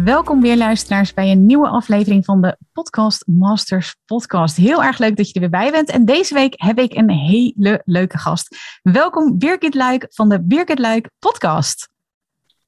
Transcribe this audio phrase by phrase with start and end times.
[0.00, 4.56] Welkom weer luisteraars bij een nieuwe aflevering van de Podcast Masters podcast.
[4.56, 5.90] Heel erg leuk dat je er weer bij bent.
[5.90, 8.56] En deze week heb ik een hele leuke gast.
[8.82, 11.88] Welkom Birgit Luik van de Birgit Luik podcast.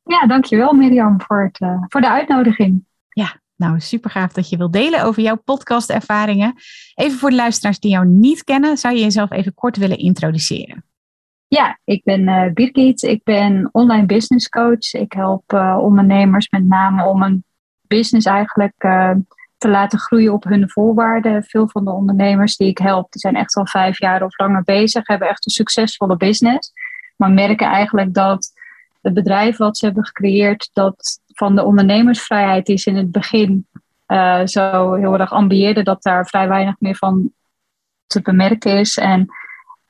[0.02, 2.84] Ja, dankjewel Mirjam voor, het, uh, voor de uitnodiging.
[3.08, 6.54] Ja, nou super gaaf dat je wilt delen over jouw podcastervaringen.
[6.94, 10.84] Even voor de luisteraars die jou niet kennen, zou je jezelf even kort willen introduceren?
[11.54, 13.02] Ja, ik ben uh, Birgit.
[13.02, 14.92] Ik ben online business coach.
[14.92, 17.44] Ik help uh, ondernemers met name om een
[17.86, 19.10] business eigenlijk uh,
[19.58, 21.42] te laten groeien op hun voorwaarden.
[21.42, 24.62] Veel van de ondernemers die ik help, die zijn echt al vijf jaar of langer
[24.62, 26.72] bezig, hebben echt een succesvolle business.
[27.16, 28.52] Maar merken eigenlijk dat
[29.02, 33.66] het bedrijf wat ze hebben gecreëerd, dat van de ondernemersvrijheid is in het begin
[34.44, 37.32] zo heel erg ambieerde, dat daar vrij weinig meer van
[38.06, 38.98] te bemerken is.
[38.98, 39.28] En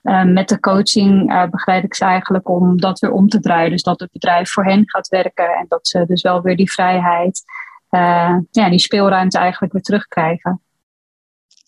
[0.04, 3.70] uh, met de coaching uh, begeleid ik ze eigenlijk om dat weer om te draaien.
[3.70, 6.72] Dus dat het bedrijf voor hen gaat werken en dat ze dus wel weer die
[6.72, 7.42] vrijheid,
[7.90, 10.60] uh, ja, die speelruimte eigenlijk weer terugkrijgen.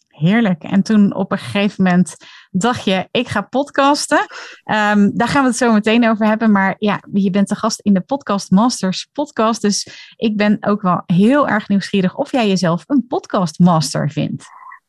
[0.09, 0.63] Heerlijk.
[0.63, 2.17] En toen op een gegeven moment
[2.51, 4.19] dacht je, ik ga podcasten.
[4.65, 6.53] Um, daar gaan we het zo meteen over hebben.
[6.53, 9.63] Maar ja, je bent de gast in de Podcast Masters podcast.
[9.63, 14.45] Dus ik ben ook wel heel erg nieuwsgierig of jij jezelf een podcastmaster vindt.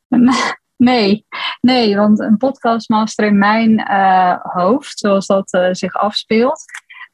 [0.78, 1.26] Nee,
[1.62, 6.64] nee, want een podcastmaster in mijn uh, hoofd, zoals dat uh, zich afspeelt,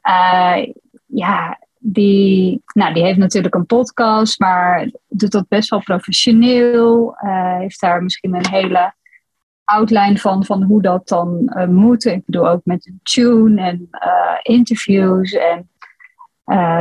[0.09, 0.73] uh,
[1.05, 7.15] ja, die, nou, die heeft natuurlijk een podcast, maar doet dat best wel professioneel.
[7.59, 8.93] heeft daar misschien een hele
[9.63, 12.05] outline van, van hoe dat dan moet.
[12.05, 13.89] Ik bedoel ook met een tune en
[14.41, 15.69] interviews en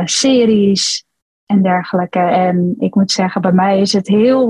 [0.07, 1.05] series
[1.45, 2.19] en dergelijke.
[2.19, 4.47] En ik moet zeggen, bij mij is het heel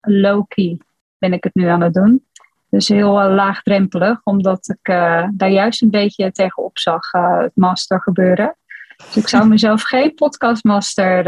[0.00, 0.78] low-key
[1.22, 2.26] ben ik het nu aan het doen.
[2.68, 7.52] Dus heel uh, laagdrempelig, omdat ik uh, daar juist een beetje tegenop zag uh, het
[7.54, 8.56] master gebeuren.
[8.96, 11.24] Dus ik zou mezelf geen podcastmaster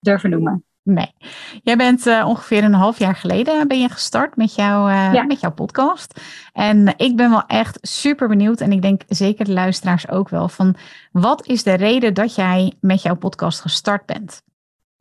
[0.00, 0.64] durven noemen.
[0.82, 1.12] Nee.
[1.62, 5.22] Jij bent ongeveer een half jaar geleden ben je gestart met, jou, ja.
[5.22, 6.20] met jouw podcast.
[6.52, 8.60] En ik ben wel echt super benieuwd.
[8.60, 10.48] En ik denk zeker de luisteraars ook wel.
[10.48, 10.74] Van
[11.12, 14.42] wat is de reden dat jij met jouw podcast gestart bent?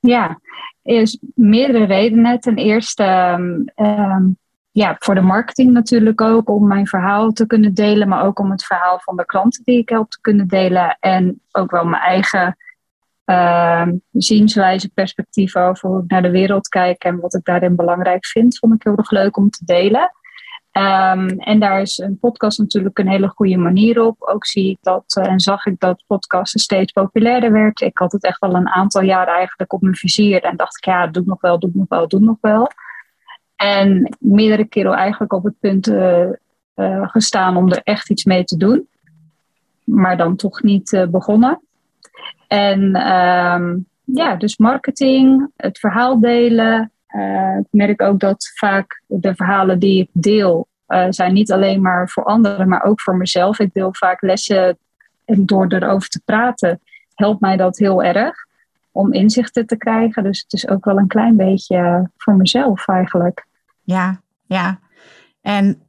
[0.08, 0.40] Ja,
[0.82, 2.40] is meerdere redenen.
[2.40, 3.36] Ten eerste
[3.76, 4.38] um,
[4.72, 8.52] ja, voor de marketing natuurlijk ook, om mijn verhaal te kunnen delen, maar ook om
[8.52, 10.98] het verhaal van de klanten die ik help te kunnen delen.
[11.00, 12.58] En ook wel mijn eigen
[13.26, 18.26] uh, zienswijze, perspectief over hoe ik naar de wereld kijk en wat ik daarin belangrijk
[18.26, 20.12] vind, vond ik heel erg leuk om te delen.
[20.78, 24.16] Um, en daar is een podcast natuurlijk een hele goede manier op.
[24.20, 27.82] Ook zie ik dat uh, en zag ik dat podcasten steeds populairder werd.
[27.82, 30.44] Ik had het echt wel een aantal jaar eigenlijk op mijn vizier.
[30.44, 32.72] En dacht ik, ja, doe nog wel, doe nog wel, doe nog wel.
[33.56, 36.30] En meerdere keren eigenlijk op het punt uh,
[36.76, 38.88] uh, gestaan om er echt iets mee te doen.
[39.84, 41.62] Maar dan toch niet begonnen.
[42.48, 49.36] En um, ja, dus marketing, het verhaal delen, uh, ik merk ook dat vaak de
[49.36, 53.60] verhalen die ik deel, uh, zijn niet alleen maar voor anderen, maar ook voor mezelf.
[53.60, 54.78] Ik deel vaak lessen
[55.26, 56.82] en door erover te praten,
[57.14, 58.46] helpt mij dat heel erg
[58.92, 60.24] om inzichten te krijgen.
[60.24, 63.46] Dus het is ook wel een klein beetje voor mezelf eigenlijk.
[63.84, 64.80] Ja, ja.
[65.42, 65.82] En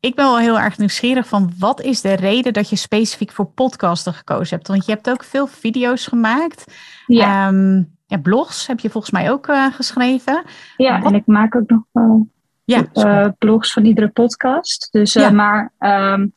[0.00, 3.46] ik ben wel heel erg nieuwsgierig van wat is de reden dat je specifiek voor
[3.46, 4.68] podcasten gekozen hebt?
[4.68, 6.64] Want je hebt ook veel video's gemaakt.
[7.06, 7.48] Ja.
[7.48, 10.42] Um, ja, blogs heb je volgens mij ook uh, geschreven.
[10.76, 11.10] Ja, Wat?
[11.10, 12.28] en ik maak ook nog wel
[12.64, 14.88] ja, uh, blogs van iedere podcast.
[14.92, 15.30] Dus, uh, ja.
[15.30, 16.32] Maar um,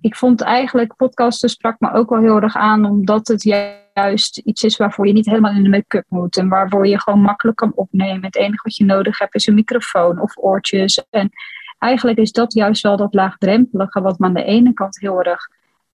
[0.00, 4.62] ik vond eigenlijk podcasten sprak me ook wel heel erg aan, omdat het juist iets
[4.62, 6.36] is waarvoor je niet helemaal in de make-up moet.
[6.36, 8.24] En waarvoor je gewoon makkelijk kan opnemen.
[8.24, 11.06] Het enige wat je nodig hebt is een microfoon of oortjes.
[11.10, 11.30] En
[11.78, 15.48] eigenlijk is dat juist wel dat laagdrempelige, wat me aan de ene kant heel erg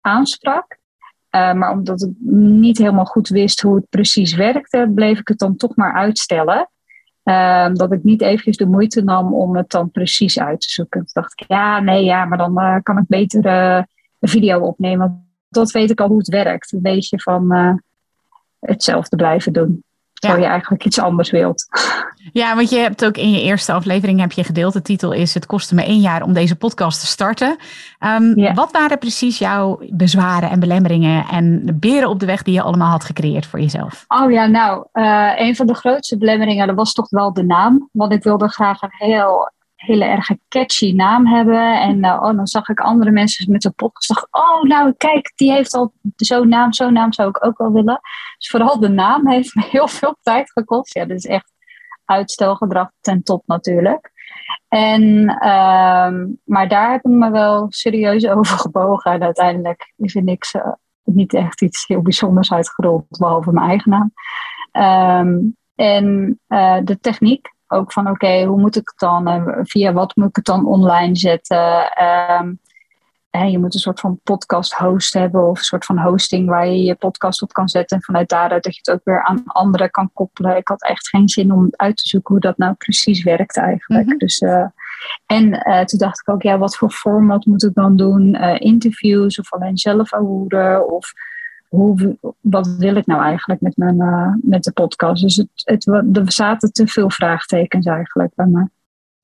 [0.00, 0.78] aansprak.
[1.36, 5.38] Uh, maar omdat ik niet helemaal goed wist hoe het precies werkte, bleef ik het
[5.38, 6.70] dan toch maar uitstellen.
[7.24, 11.00] Uh, dat ik niet eventjes de moeite nam om het dan precies uit te zoeken.
[11.00, 15.28] Toen dacht ik, ja, nee, ja, maar dan uh, kan ik beter een video opnemen.
[15.48, 16.72] Dat weet ik al hoe het werkt.
[16.72, 17.52] Een beetje van
[18.60, 19.84] hetzelfde blijven doen.
[20.26, 21.66] Terwijl je eigenlijk iets anders wilt.
[22.32, 24.72] Ja, want je hebt ook in je eerste aflevering heb je gedeeld.
[24.72, 27.56] De titel is Het kostte me één jaar om deze podcast te starten.
[27.98, 32.54] Ehm, wat waren precies jouw bezwaren en belemmeringen en de beren op de weg die
[32.54, 34.04] je allemaal had gecreëerd voor jezelf?
[34.08, 37.88] Oh ja, nou, uh, een van de grootste belemmeringen dat was toch wel de naam.
[37.92, 39.50] Want ik wilde graag een heel
[39.86, 41.80] hele erg catchy naam hebben.
[41.80, 44.08] En uh, oh, dan zag ik andere mensen met een podcast.
[44.08, 47.72] Dacht, oh, nou kijk, die heeft al zo'n naam, zo'n naam zou ik ook wel
[47.72, 48.00] willen.
[48.38, 50.94] Dus vooral de naam heeft me heel veel tijd gekost.
[50.94, 51.52] Ja, dat is echt
[52.04, 54.10] uitstelgedrag ten top natuurlijk.
[54.68, 59.12] En, ehm, maar daar heb ik me wel serieus over gebogen.
[59.12, 60.72] En uiteindelijk is er niks, uh,
[61.04, 64.12] niet echt iets heel bijzonders uitgerold, behalve mijn eigen naam.
[64.72, 65.38] Ehm,
[65.74, 70.16] en uh, de techniek, ook van oké, hoe moet ik het dan, uh, via wat
[70.16, 71.92] moet ik het dan online zetten?
[72.40, 72.60] Um,
[73.44, 76.82] je moet een soort van podcast host hebben of een soort van hosting waar je
[76.82, 77.96] je podcast op kan zetten.
[77.96, 80.56] En vanuit daaruit dat je het ook weer aan anderen kan koppelen.
[80.56, 84.06] Ik had echt geen zin om uit te zoeken hoe dat nou precies werkt eigenlijk.
[84.06, 84.16] Mhm.
[84.16, 84.66] dus, uh,
[85.26, 88.34] en uh, toen dacht ik ook, ja, wat voor format moet ik dan doen?
[88.34, 90.92] Uh, interviews of alleen zelf houden?
[90.92, 91.12] Of
[91.68, 95.22] hoe, wat wil ik nou eigenlijk met, mijn, met de podcast?
[95.22, 98.68] Dus het, het, er zaten te veel vraagtekens eigenlijk bij mij.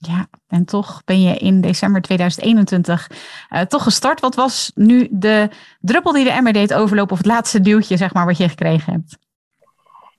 [0.08, 4.20] Ja, en toch ben je in december 2021 uh, eh, toch gestart.
[4.20, 5.48] Wat was nu de
[5.80, 8.92] druppel die de emmer deed overlopen, of het laatste duwtje, zeg maar, wat je gekregen
[8.92, 9.18] hebt?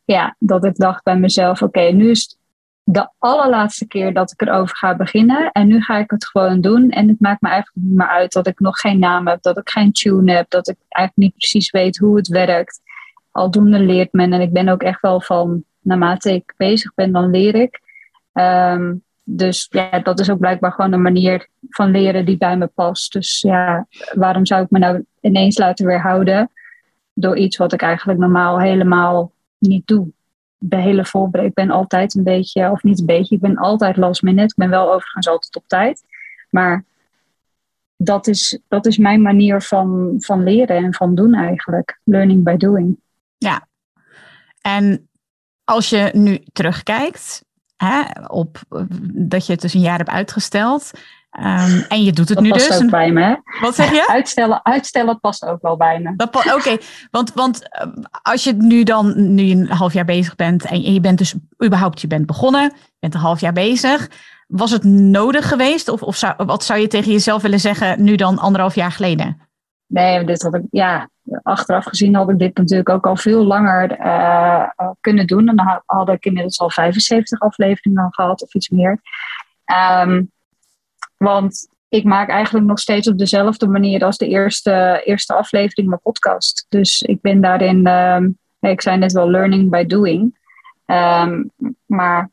[0.05, 2.37] Ja, dat ik dacht bij mezelf: oké, nu is
[2.83, 5.51] de allerlaatste keer dat ik erover ga beginnen.
[5.51, 6.89] En nu ga ik het gewoon doen.
[6.89, 9.57] En het maakt me eigenlijk niet meer uit dat ik nog geen naam heb, dat
[9.57, 12.81] ik geen tune heb, dat ik eigenlijk niet precies weet hoe het werkt.
[13.31, 14.33] Aldoende leert men.
[14.33, 17.81] En ik ben ook echt wel van, naarmate ik bezig ben, dan leer ik.
[18.33, 22.67] Um, dus ja, dat is ook blijkbaar gewoon een manier van leren die bij me
[22.67, 23.13] past.
[23.13, 26.51] Dus ja, waarom zou ik me nou ineens laten weerhouden
[27.13, 30.07] door iets wat ik eigenlijk normaal helemaal niet doe?
[30.65, 31.57] De hele voorbereiding.
[31.57, 34.43] Ik ben altijd een beetje, of niet een beetje, ik ben altijd last minute.
[34.43, 36.03] Ik ben wel overigens altijd op tijd.
[36.49, 36.85] Maar
[37.97, 41.99] dat is, dat is mijn manier van, van leren en van doen eigenlijk.
[42.03, 42.99] Learning by doing.
[43.37, 43.67] Ja.
[44.61, 45.09] En
[45.63, 47.45] als je nu terugkijkt,
[48.27, 48.61] op
[49.13, 50.91] dat je het dus een jaar hebt uitgesteld.
[51.39, 52.81] Um, en je doet het dat nu past dus.
[52.81, 53.41] ook bij me.
[53.61, 54.07] Wat zeg je?
[54.13, 56.27] Uitstellen, uitstellen past ook wel bij me.
[56.55, 56.77] Oké,
[57.11, 57.87] want, want eh,
[58.21, 61.35] als je nu dan nu een half jaar bezig bent en je bent dus
[61.65, 64.09] überhaupt je bent begonnen, je bent een half jaar bezig.
[64.47, 65.89] Was het nodig geweest?
[65.89, 69.37] Of, of zou, wat zou je tegen jezelf willen zeggen nu dan anderhalf jaar geleden?
[69.87, 71.09] Nee, dit had ik, ja,
[71.43, 74.67] achteraf gezien had ik dit natuurlijk ook al veel langer uh,
[75.01, 75.47] kunnen doen.
[75.47, 79.01] En dan had ik inmiddels al 75 afleveringen gehad of iets meer.
[80.05, 80.31] Um,
[81.23, 86.01] want ik maak eigenlijk nog steeds op dezelfde manier als de eerste, eerste aflevering mijn
[86.01, 86.65] podcast.
[86.69, 90.39] Dus ik ben daarin, um, ik zei net wel, learning by doing.
[90.85, 91.51] Um,
[91.85, 92.31] maar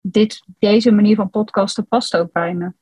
[0.00, 2.72] dit, deze manier van podcasten past ook bij me.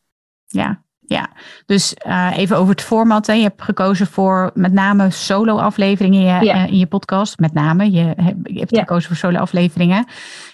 [0.47, 1.31] Ja, ja,
[1.67, 3.27] dus uh, even over het format.
[3.27, 3.33] Hè.
[3.33, 7.39] Je hebt gekozen voor met name solo-afleveringen in, je, uh, in je podcast.
[7.39, 8.81] Met name, je, je hebt ja.
[8.81, 10.07] gekozen voor solo-afleveringen.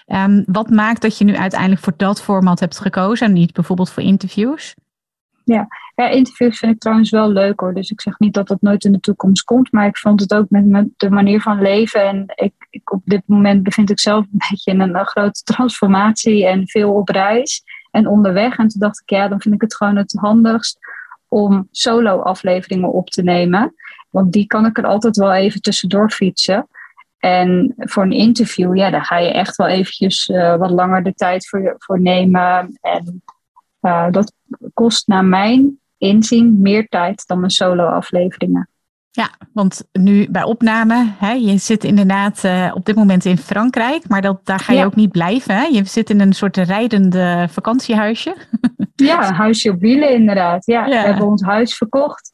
[0.06, 3.90] Um, wat maakt dat je nu uiteindelijk voor dat format hebt gekozen en niet bijvoorbeeld
[3.90, 4.74] voor interviews?
[5.44, 5.68] Ja.
[5.94, 7.74] interviews vind ik trouwens wel leuk hoor.
[7.74, 9.72] Dus ik zeg niet dat dat nooit in de toekomst komt.
[9.72, 12.06] Maar ik vond het ook met, de manier van leven.
[12.06, 16.68] En ik, op dit moment bevind ik zelf een beetje in een, grote transformatie en
[16.68, 18.56] veel op reis en onderweg.
[18.56, 20.78] En toen dacht ik, ja, dan vind ik het gewoon het handigst
[21.28, 23.74] om solo-afleveringen op te nemen.
[24.10, 26.68] Want die kan ik er altijd wel even tussendoor fietsen.
[27.18, 31.14] En voor een interview, ja, daar ga je echt wel eventjes uh, wat langer de
[31.14, 32.78] tijd voor, voor nemen.
[32.80, 33.22] En
[33.84, 34.32] uh, dat
[34.74, 38.68] kost naar mijn inzien meer tijd dan mijn solo-afleveringen.
[39.10, 44.08] Ja, want nu bij opname, hè, je zit inderdaad uh, op dit moment in Frankrijk,
[44.08, 44.84] maar dat, daar ga je ja.
[44.84, 45.54] ook niet blijven.
[45.54, 45.62] Hè?
[45.62, 48.36] Je zit in een soort rijdende vakantiehuisje.
[48.96, 50.66] Ja, een huisje op wielen inderdaad.
[50.66, 51.00] Ja, ja.
[51.02, 52.32] we hebben ons huis verkocht.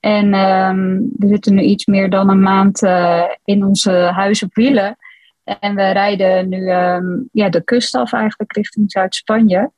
[0.00, 4.54] En um, we zitten nu iets meer dan een maand uh, in onze huis op
[4.54, 4.96] wielen.
[5.44, 9.70] En we rijden nu um, ja, de kust af eigenlijk richting Zuid-Spanje.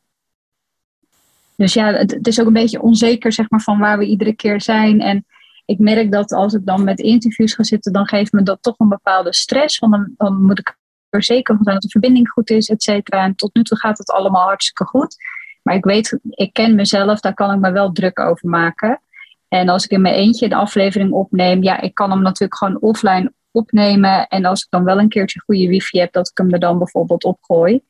[1.59, 4.61] Dus ja, het, is ook een beetje onzeker zeg maar, van waar we iedere keer
[4.61, 5.01] zijn.
[5.01, 5.27] En
[5.65, 8.79] ik merk dat als ik dan met interviews ga zitten, dan geeft me dat toch
[8.79, 9.79] een bepaalde stress.
[9.79, 10.77] Want dan, moet ik
[11.09, 13.25] er zeker van zijn dat de verbinding goed is, et cetera.
[13.25, 15.17] En tot nu toe gaat het allemaal hartstikke goed.
[15.63, 19.03] Maar ik weet, ik ken mezelf, daar kan ik me wel druk over maken.
[19.49, 22.81] En als ik in mijn eentje een aflevering opneem, ja, ik kan hem natuurlijk gewoon
[22.81, 24.27] offline opnemen.
[24.27, 26.79] En als ik dan wel een keertje goede wifi heb, dat ik hem er dan
[26.79, 27.81] bijvoorbeeld opgooi.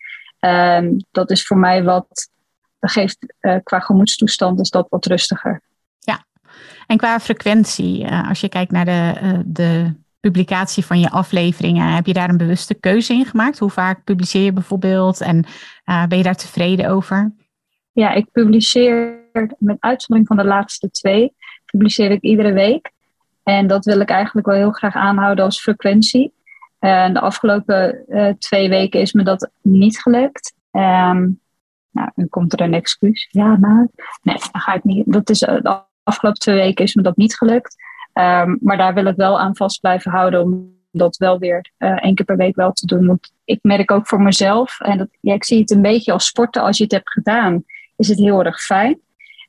[0.41, 2.31] Um, dat is voor mij wat,
[2.79, 5.63] dat geeft uh, qua gemoedstoestand is dat wat rustiger.
[6.89, 11.95] En qua frequentie, uh, als je kijkt naar de, uh, de publicatie van je afleveringen?
[11.95, 13.59] Heb je daar een bewuste keuze in gemaakt?
[13.59, 15.45] Hoe vaak publiceer je bijvoorbeeld en
[16.09, 17.33] ben je daar tevreden over?
[17.93, 19.21] Ja, ik publiceer
[19.59, 22.91] met uitzondering van de laatste twee, publiceer ik iedere week.
[23.43, 26.33] En dat wil ik eigenlijk wel heel graag aanhouden als frequentie.
[26.79, 28.05] En de afgelopen
[28.39, 30.55] twee weken is me dat niet gelukt.
[30.73, 31.41] Um,
[32.15, 33.29] nou, komt er een excuus.
[33.31, 33.89] Ja, nou,
[34.23, 35.13] nee, dan ga ik niet.
[35.13, 37.77] Dat is, uh, de afgelopen twee weken is me dat niet gelukt.
[38.13, 42.05] Um, maar daar wil ik wel aan vast blijven houden om dat wel weer uh,
[42.05, 43.07] één keer per week wel te doen.
[43.07, 46.27] Want ik merk ook voor mezelf, en dat, ja, ik zie het een beetje als
[46.27, 46.63] sporten.
[46.63, 47.65] Als je het hebt gedaan,
[47.97, 49.01] is het heel erg fijn.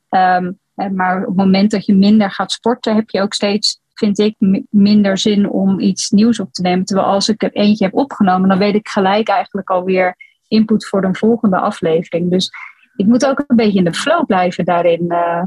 [0.10, 0.60] Um,
[0.96, 4.36] maar op het moment dat je minder gaat sporten, heb je ook steeds, vind ik,
[4.70, 6.86] minder zin om iets nieuws op te nemen.
[6.86, 10.16] Terwijl als ik er eentje heb opgenomen, dan weet ik gelijk eigenlijk alweer
[10.50, 12.32] input voor een volgende aflevering.
[12.32, 12.52] Dus
[12.96, 15.06] ik moet ook een beetje in de flow blijven daarin.
[15.08, 15.44] Uh,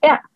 [0.00, 0.28] ja.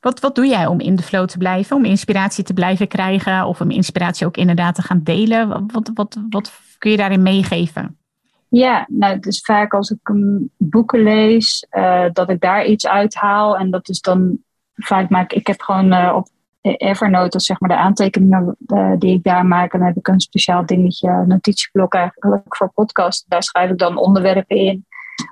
[0.00, 3.44] Wat, wat doe jij om in de flow te blijven, om inspiratie te blijven krijgen
[3.44, 5.68] of om inspiratie ook inderdaad te gaan delen?
[5.72, 7.98] Wat, wat, wat kun je daarin meegeven?
[8.48, 12.86] Ja, nou, het is vaak als ik een boeken lees, uh, dat ik daar iets
[12.86, 13.56] uithaal.
[13.56, 14.38] En dat is dan
[14.74, 16.28] vaak maak ik heb gewoon uh, op
[16.72, 19.72] Evernote, dat zeg maar de aantekeningen uh, die ik daar maak.
[19.72, 23.24] Dan heb ik een speciaal dingetje, notitieblok eigenlijk voor podcast.
[23.28, 24.86] Daar schrijf ik dan onderwerpen in.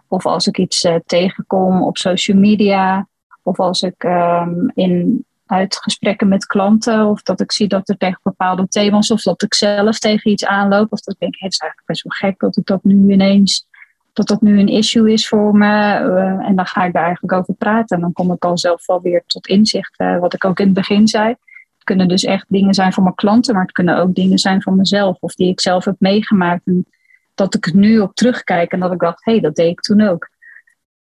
[0.09, 3.09] Of als ik iets tegenkom op social media.
[3.43, 7.07] Of als ik um, in uit gesprekken met klanten.
[7.07, 9.11] Of dat ik zie dat er tegen bepaalde thema's.
[9.11, 10.93] Of dat ik zelf tegen iets aanloop.
[10.93, 13.67] Of dat ik denk, het is eigenlijk best wel gek dat ik dat nu ineens.
[14.13, 16.01] Dat dat nu een issue is voor me.
[16.01, 17.97] Uh, en dan ga ik daar eigenlijk over praten.
[17.97, 20.01] En dan kom ik al zelf wel weer tot inzicht.
[20.01, 21.29] Uh, wat ik ook in het begin zei.
[21.29, 23.55] Het kunnen dus echt dingen zijn voor mijn klanten.
[23.55, 25.17] Maar het kunnen ook dingen zijn van mezelf.
[25.21, 26.67] Of die ik zelf heb meegemaakt.
[26.67, 26.87] En
[27.35, 28.73] dat ik nu op terugkijk.
[28.73, 30.29] En dat ik dacht, hé, hey, dat deed ik toen ook.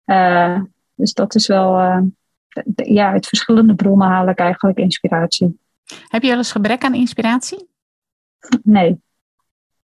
[0.07, 0.61] Uh,
[0.95, 1.79] dus dat is wel
[2.75, 5.59] ja, uit verschillende bronnen haal ik eigenlijk inspiratie.
[6.09, 7.69] Heb je wel eens gebrek aan inspiratie?
[8.62, 9.00] Nee.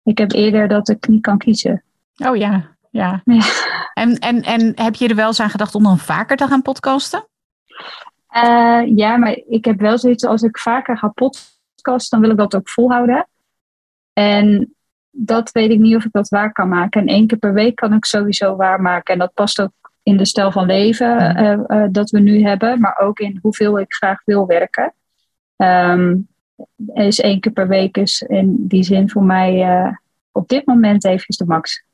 [0.03, 1.83] Ik heb eerder dat ik niet kan kiezen.
[2.17, 3.23] Oh ja, ja.
[3.25, 3.41] ja.
[3.95, 6.63] En, en, en heb je er wel eens aan gedacht om dan vaker te gaan
[6.63, 7.27] podcasten?
[8.37, 12.37] Uh, ja, maar ik heb wel zoiets als ik vaker ga podcasten, dan wil ik
[12.37, 13.29] dat ook volhouden.
[14.13, 14.75] En
[15.11, 17.01] dat weet ik niet of ik dat waar kan maken.
[17.01, 19.13] En één keer per week kan ik sowieso waarmaken.
[19.13, 22.99] En dat past ook in de stijl van leven uh, dat we nu hebben, maar
[22.99, 24.95] ook in hoeveel ik graag wil werken.
[25.57, 26.29] Um,
[26.95, 29.93] is één keer per week is in die zin voor mij uh,
[30.33, 31.85] op dit moment even de max.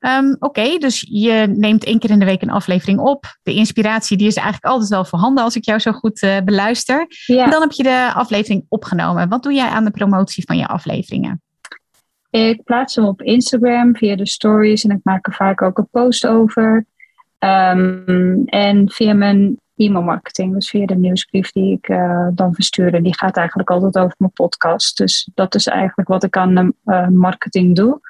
[0.00, 3.24] Um, Oké, dus je neemt één keer in de week een aflevering op.
[3.42, 7.06] De inspiratie die is eigenlijk altijd wel voorhanden als ik jou zo goed uh, beluister.
[7.26, 7.44] Ja.
[7.44, 9.28] En dan heb je de aflevering opgenomen.
[9.28, 11.42] Wat doe jij aan de promotie van je afleveringen?
[12.30, 15.88] Ik plaats hem op Instagram via de stories en ik maak er vaak ook een
[15.90, 16.86] post over.
[17.38, 23.02] Um, en via mijn e-mailmarketing, dus via de nieuwsbrief die ik uh, dan verstuur.
[23.02, 24.96] Die gaat eigenlijk altijd over mijn podcast.
[24.96, 28.00] Dus dat is eigenlijk wat ik aan de uh, marketing doe.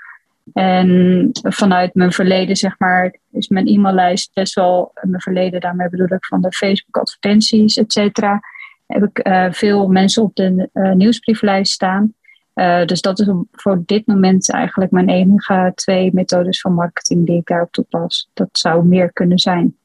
[0.52, 6.12] En vanuit mijn verleden, zeg maar, is mijn e-maillijst best wel, mijn verleden, daarmee bedoel
[6.12, 8.40] ik van de Facebook advertenties, et cetera.
[8.86, 12.14] Heb ik uh, veel mensen op de nieuwsbrieflijst staan.
[12.54, 17.36] Uh, dus dat is voor dit moment eigenlijk mijn enige twee methodes van marketing die
[17.36, 18.30] ik daarop toepas.
[18.34, 19.76] Dat zou meer kunnen zijn.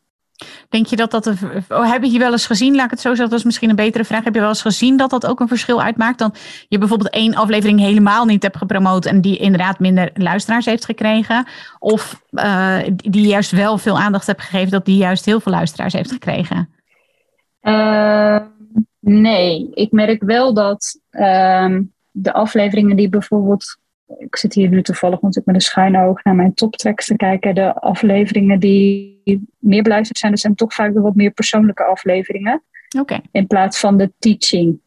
[0.69, 1.27] Denk je dat dat.
[1.69, 2.75] Oh, heb je je wel eens gezien?
[2.75, 4.23] Laat ik het zo zeggen, dat is misschien een betere vraag.
[4.23, 6.19] Heb je wel eens gezien dat dat ook een verschil uitmaakt?
[6.19, 6.33] Dan
[6.67, 11.47] je bijvoorbeeld één aflevering helemaal niet hebt gepromoot en die inderdaad minder luisteraars heeft gekregen.
[11.79, 15.93] Of uh, die juist wel veel aandacht hebt gegeven, dat die juist heel veel luisteraars
[15.93, 16.69] heeft gekregen?
[17.61, 18.39] Uh,
[18.99, 20.99] nee, ik merk wel dat.
[21.11, 21.77] Uh,
[22.11, 23.77] de afleveringen die bijvoorbeeld.
[24.17, 27.55] Ik zit hier nu toevallig ik met een schuine oog naar mijn toptracks te kijken.
[27.55, 32.63] De afleveringen die meer beluisterd zijn, dat zijn toch vaak de wat meer persoonlijke afleveringen.
[32.99, 33.19] Oké.
[33.31, 34.79] In plaats van de teaching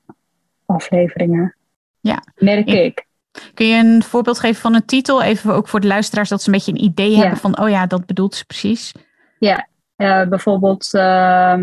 [0.66, 1.56] afleveringen.
[2.00, 2.22] Ja.
[2.36, 3.06] Merk ik.
[3.54, 5.22] Kun je een voorbeeld geven van een titel?
[5.22, 7.86] Even ook voor de luisteraars, dat ze een beetje een idee hebben van, oh ja,
[7.86, 8.92] dat bedoelt ze precies.
[9.38, 11.58] Ja, uh, bijvoorbeeld uh,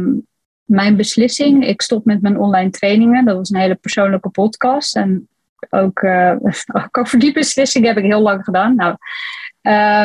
[0.64, 1.68] mijn beslissing.
[1.68, 3.26] Ik stop met mijn online trainingen.
[3.26, 4.96] Dat was een hele persoonlijke podcast.
[4.96, 5.28] En
[5.70, 6.36] ook, uh,
[6.86, 8.76] ook over die beslissing heb ik heel lang gedaan.
[8.76, 8.96] Nou,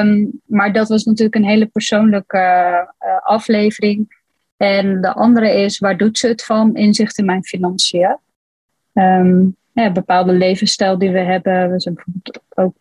[0.07, 4.19] um, maar dat was natuurlijk een hele persoonlijke uh, aflevering.
[4.57, 6.75] En de andere is, waar doet ze het van?
[6.75, 8.19] Inzicht in mijn financiën.
[8.93, 11.71] Um, ja, bepaalde levensstijl die we hebben.
[11.71, 12.75] We zijn bijvoorbeeld ook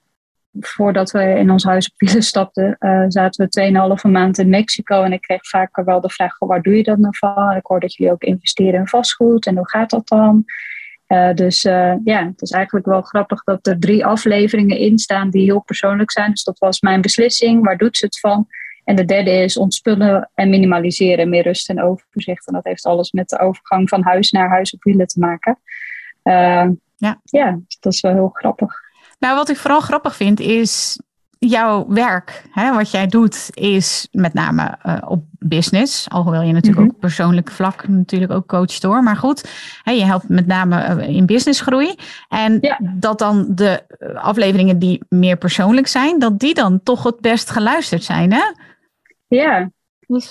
[0.59, 5.03] voordat we in ons huis op wielen stapten, uh, zaten we 2,5 maand in Mexico.
[5.03, 7.55] En ik kreeg vaker wel de vraag: waar doe je dat nou van?
[7.55, 9.45] Ik hoor dat jullie ook investeren in vastgoed.
[9.45, 10.45] En hoe gaat dat dan?
[11.09, 15.29] Uh, dus uh, ja, het is eigenlijk wel grappig dat er drie afleveringen in staan
[15.29, 16.29] die heel persoonlijk zijn.
[16.29, 17.63] Dus dat was mijn beslissing.
[17.63, 18.47] Waar doet ze het van?
[18.83, 21.29] En de derde is ontspullen en minimaliseren.
[21.29, 22.47] Meer rust en overzicht.
[22.47, 25.59] En dat heeft alles met de overgang van huis naar huis op wielen te maken.
[26.97, 27.19] ja.
[27.23, 28.73] ja, dat is wel heel grappig.
[29.19, 30.99] Nou, wat ik vooral grappig vind is
[31.39, 36.09] jouw werk, hè, wat jij doet, is met name uh, op business.
[36.09, 39.03] Alhoewel je natuurlijk mm ook persoonlijk vlak natuurlijk ook coacht door.
[39.03, 39.49] Maar goed,
[39.83, 41.95] hè, je helpt met name uh, in businessgroei.
[42.29, 43.83] En dat dan de
[44.15, 48.43] afleveringen die meer persoonlijk zijn, dat die dan toch het best geluisterd zijn, hè?
[49.27, 49.71] Ja,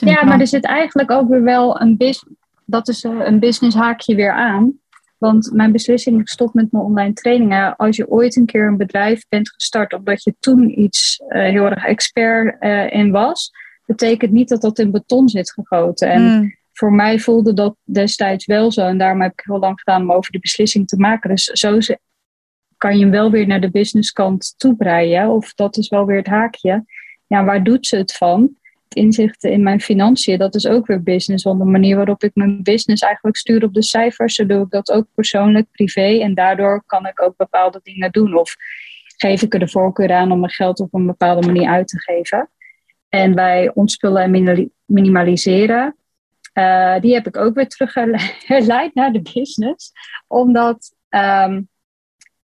[0.01, 2.35] ja maar er zit eigenlijk ook weer wel een, business.
[2.65, 4.73] dat is eh, een business haakje weer aan.
[5.19, 7.77] Want mijn beslissing, ik stop met mijn online trainingen.
[7.77, 11.65] Als je ooit een keer een bedrijf bent gestart, omdat je toen iets uh, heel
[11.65, 13.51] erg expert uh, in was,
[13.87, 16.11] betekent niet dat dat in beton zit gegoten.
[16.11, 16.57] En hmm.
[16.73, 18.87] voor mij voelde dat destijds wel zo.
[18.87, 21.31] En daarom heb ik heel lang gedaan om over die beslissing te maken.
[21.31, 21.79] Dus zo
[22.77, 25.29] kan je hem wel weer naar de businesskant toebreien.
[25.29, 26.85] Of dat is wel weer het haakje.
[27.27, 28.57] Ja, waar doet ze het van?
[28.95, 31.45] Inzichten in mijn financiën, dat is ook weer business.
[31.45, 34.71] Want de manier waarop ik mijn business eigenlijk stuur op de cijfers, zo doe ik
[34.71, 36.19] dat ook persoonlijk, privé.
[36.21, 38.35] En daardoor kan ik ook bepaalde dingen doen.
[38.35, 38.57] Of
[39.17, 42.01] geef ik er de voorkeur aan om mijn geld op een bepaalde manier uit te
[42.01, 42.51] geven.
[43.09, 45.97] En bij ontspullen en minimaliseren,
[46.55, 49.93] uh, die heb ik ook weer teruggeleid naar de business.
[50.27, 51.69] Omdat um,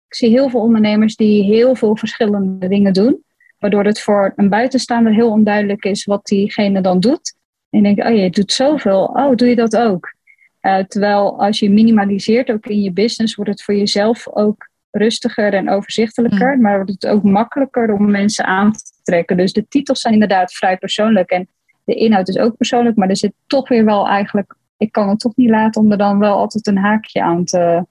[0.08, 3.24] ik zie heel veel ondernemers die heel veel verschillende dingen doen.
[3.66, 7.36] Waardoor het voor een buitenstaander heel onduidelijk is wat diegene dan doet.
[7.70, 10.14] En je denkt, oh je doet zoveel, oh doe je dat ook?
[10.62, 15.54] Uh, terwijl als je minimaliseert ook in je business, wordt het voor jezelf ook rustiger
[15.54, 16.54] en overzichtelijker.
[16.54, 16.62] Mm.
[16.62, 19.36] Maar wordt het ook makkelijker om mensen aan te trekken.
[19.36, 21.30] Dus de titels zijn inderdaad vrij persoonlijk.
[21.30, 21.48] En
[21.84, 22.96] de inhoud is ook persoonlijk.
[22.96, 25.98] Maar er zit toch weer wel eigenlijk, ik kan het toch niet laten om er
[25.98, 27.86] dan wel altijd een haakje aan te.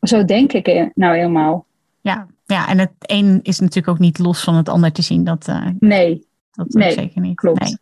[0.00, 1.66] Zo denk ik nou helemaal.
[2.00, 2.26] Ja,
[2.56, 5.24] ja, en het een is natuurlijk ook niet los van het ander te zien.
[5.24, 7.36] Dat, uh, nee, dat nee, zeker niet.
[7.36, 7.60] Klopt.
[7.60, 7.78] Nee.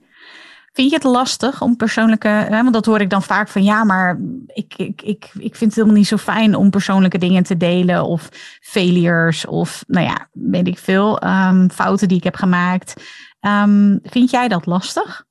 [0.73, 3.85] Vind je het lastig om persoonlijke, hè, want dat hoor ik dan vaak van ja,
[3.85, 7.57] maar ik, ik, ik, ik vind het helemaal niet zo fijn om persoonlijke dingen te
[7.57, 8.29] delen of
[8.61, 13.03] failures of nou ja, weet ik veel, um, fouten die ik heb gemaakt.
[13.41, 15.27] Um, vind jij dat lastig?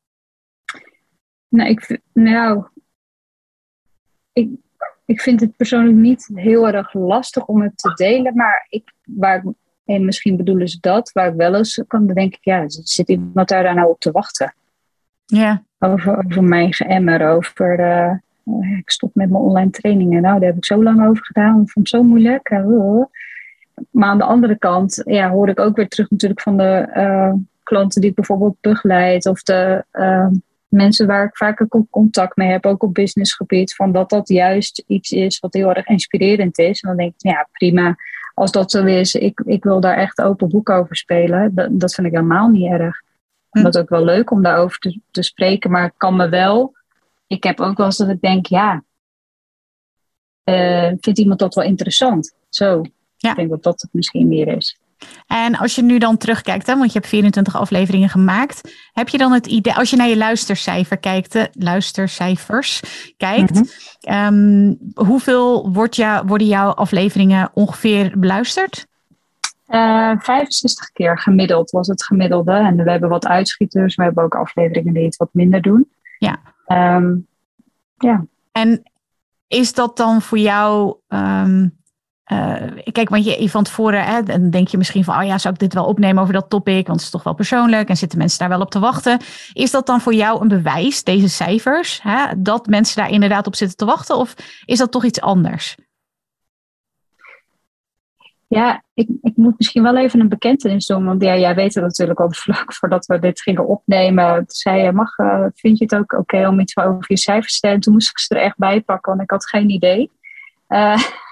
[1.47, 2.65] Nou, ik, nou,
[4.33, 4.49] ik,
[5.05, 8.35] ik vind het persoonlijk niet heel erg lastig om het te delen.
[8.35, 9.43] Maar ik, waar
[9.85, 13.75] en misschien bedoelen ze dat, waar ik wel eens kan denken, ja, zit iemand daar
[13.75, 14.55] nou op te wachten?
[15.25, 15.63] Ja.
[15.79, 18.13] Over, over mijn geëmmer, over uh,
[18.77, 20.21] ik stop met mijn online trainingen.
[20.21, 22.49] Nou, daar heb ik zo lang over gedaan, ik vond het zo moeilijk.
[23.91, 27.33] Maar aan de andere kant ja, hoor ik ook weer terug natuurlijk van de uh,
[27.63, 29.85] klanten die ik bijvoorbeeld begeleid of de
[30.67, 35.11] mensen waar ik vaker contact mee heb, ook op businessgebied, van dat dat juist iets
[35.11, 36.81] is wat heel erg inspirerend is.
[36.81, 37.95] En dan denk ik, ja, prima.
[38.37, 41.55] Als dat zo is, ik, ik wil daar echt open boek over spelen.
[41.55, 43.01] Dat, dat vind ik helemaal niet erg.
[43.49, 43.63] Hm.
[43.63, 46.75] Dat is ook wel leuk om daarover te, te spreken, maar ik kan me wel.
[47.27, 48.83] Ik heb ook wel eens dat ik denk, ja,
[50.43, 52.35] uh, vindt iemand dat wel interessant?
[52.49, 52.81] Zo,
[53.15, 53.29] ja.
[53.29, 54.79] ik denk dat dat het misschien meer is.
[55.27, 59.17] En als je nu dan terugkijkt, hè, want je hebt 24 afleveringen gemaakt, heb je
[59.17, 62.81] dan het idee, als je naar je luistercijfer kijkt, luistercijfers
[63.17, 63.65] kijkt, mhm.
[63.99, 68.87] ehm, hoeveel wordt jou, worden jouw afleveringen ongeveer beluisterd?
[69.67, 72.51] Uh, eh, 65 keer gemiddeld was het gemiddelde.
[72.51, 75.89] En we hebben wat uitschieters, we hebben ook afleveringen die het wat minder doen.
[76.19, 76.39] Ja.
[76.65, 77.15] Ehm,
[77.97, 78.25] ja.
[78.51, 78.83] En
[79.47, 81.76] is dat dan voor jou um,
[82.31, 85.53] uh, kijk, want je van tevoren, hè, dan denk je misschien van, oh ja, zou
[85.53, 88.17] ik dit wel opnemen over dat topic, want het is toch wel persoonlijk en zitten
[88.17, 89.19] mensen daar wel op te wachten.
[89.53, 93.55] Is dat dan voor jou een bewijs, deze cijfers, hè, dat mensen daar inderdaad op
[93.55, 94.35] zitten te wachten, of
[94.65, 95.75] is dat toch iets anders?
[98.47, 102.19] Ja, ik, ik moet misschien wel even een bekentenis doen, want jij weet het natuurlijk
[102.19, 104.43] ook vlak voordat we dit gingen opnemen.
[104.47, 107.57] Zei je, mag, uh, vind je het ook oké om iets over je cijfers te
[107.57, 107.79] stellen?
[107.79, 110.11] Toen moest ik ze er echt bij pakken, want ik had geen idee.
[110.69, 110.97] Uh,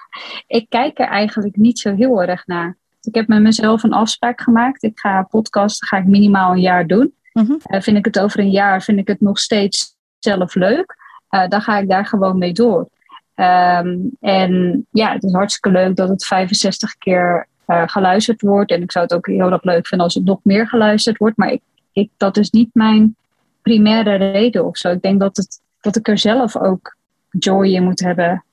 [0.47, 2.78] ik kijk er eigenlijk niet zo heel erg naar.
[3.01, 4.84] Ik heb met mezelf een afspraak gemaakt.
[4.84, 7.13] Ik ga podcasten, ga ik minimaal een jaar doen.
[7.34, 10.95] Mm vind ik het over een jaar, vind ik het nog steeds zelf leuk.
[11.30, 12.89] Uh, dan ga ik daar gewoon mee door.
[13.36, 18.71] Ehm, en ja, het is hartstikke leuk dat het 65 keer uh, geluisterd wordt.
[18.71, 21.38] En ik zou het ook heel erg leuk vinden als het nog meer geluisterd wordt.
[21.38, 23.15] Maar ik, ik, dat is niet mijn
[23.62, 24.91] primaire reden of zo.
[24.91, 26.95] Ik denk dat, het, dat ik er zelf ook
[27.30, 28.43] joy in moet hebben.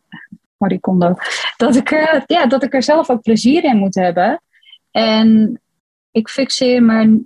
[0.63, 1.15] Marie Kondo.
[1.57, 4.43] Dat ik, er, ja, dat ik er zelf ook plezier in moet hebben.
[4.91, 5.61] En
[6.11, 7.23] ik fixeer me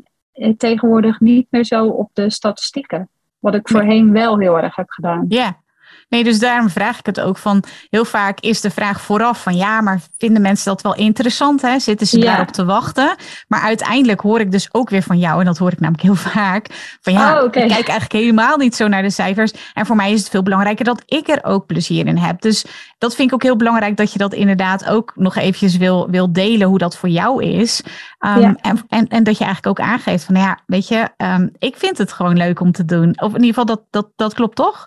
[0.57, 3.09] tegenwoordig niet meer zo op de statistieken.
[3.39, 5.25] Wat ik voorheen wel heel erg heb gedaan.
[5.29, 5.61] Ja,
[6.09, 7.65] Nee, dus daarom vraag ik het ook van.
[7.91, 11.63] Heel vaak is de vraag vooraf van ja, maar vinden mensen dat wel interessant?
[11.63, 11.79] Hè?
[11.79, 13.17] Zitten ze daarop te wachten?
[13.49, 16.15] Maar uiteindelijk hoor ik dus ook weer van jou, en dat hoor ik namelijk heel
[16.33, 16.97] vaak.
[17.01, 19.53] Van ja, oh, ik kijk eigenlijk helemaal niet zo naar de cijfers.
[19.75, 22.41] En voor mij is het veel belangrijker dat ik er ook plezier in heb.
[22.41, 22.65] Dus
[22.99, 26.33] dat vind ik ook heel belangrijk dat je dat inderdaad ook nog eventjes wil, wil
[26.33, 27.83] delen, hoe dat voor jou is.
[28.21, 31.77] Um, en, en, en dat je eigenlijk ook aangeeft van ja, weet je, um, ik
[31.77, 33.21] vind het gewoon leuk om te doen.
[33.21, 34.87] Of in ieder geval, dat, dat, dat klopt toch?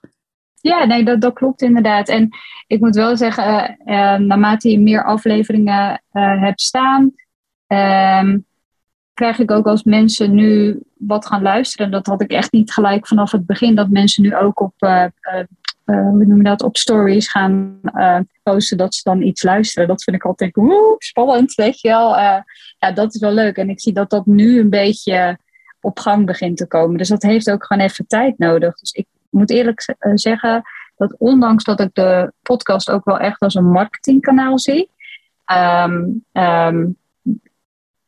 [0.62, 2.08] Ja, nee, dat, dat klopt inderdaad.
[2.10, 2.30] En
[2.68, 7.14] ik moet wel zeggen, uh, naarmate je meer afleveringen uh, hebt staan,
[7.68, 8.36] uh,
[9.14, 11.92] krijg ik ook als mensen nu wat gaan luisteren.
[11.92, 14.74] Dat had ik echt niet gelijk vanaf het begin, dat mensen nu ook op,
[15.86, 17.80] hoe noem dat, op stories gaan
[18.44, 19.88] posten dat ze dan iets luisteren.
[19.88, 22.18] Dat vind ik altijd woe, spannend, weet je wel.
[22.78, 23.58] ja, dat is wel leuk.
[23.58, 25.38] En ik zie dat dat nu een beetje
[25.82, 26.98] op gang begint te komen.
[26.98, 28.80] Dus dat heeft ook gewoon even tijd nodig.
[28.80, 30.64] Dus ik moet eerlijk eh, zeggen
[30.96, 34.90] dat ondanks dat ik de podcast ook wel echt als een marketingkanaal zie,
[35.46, 36.88] ehm, ehm,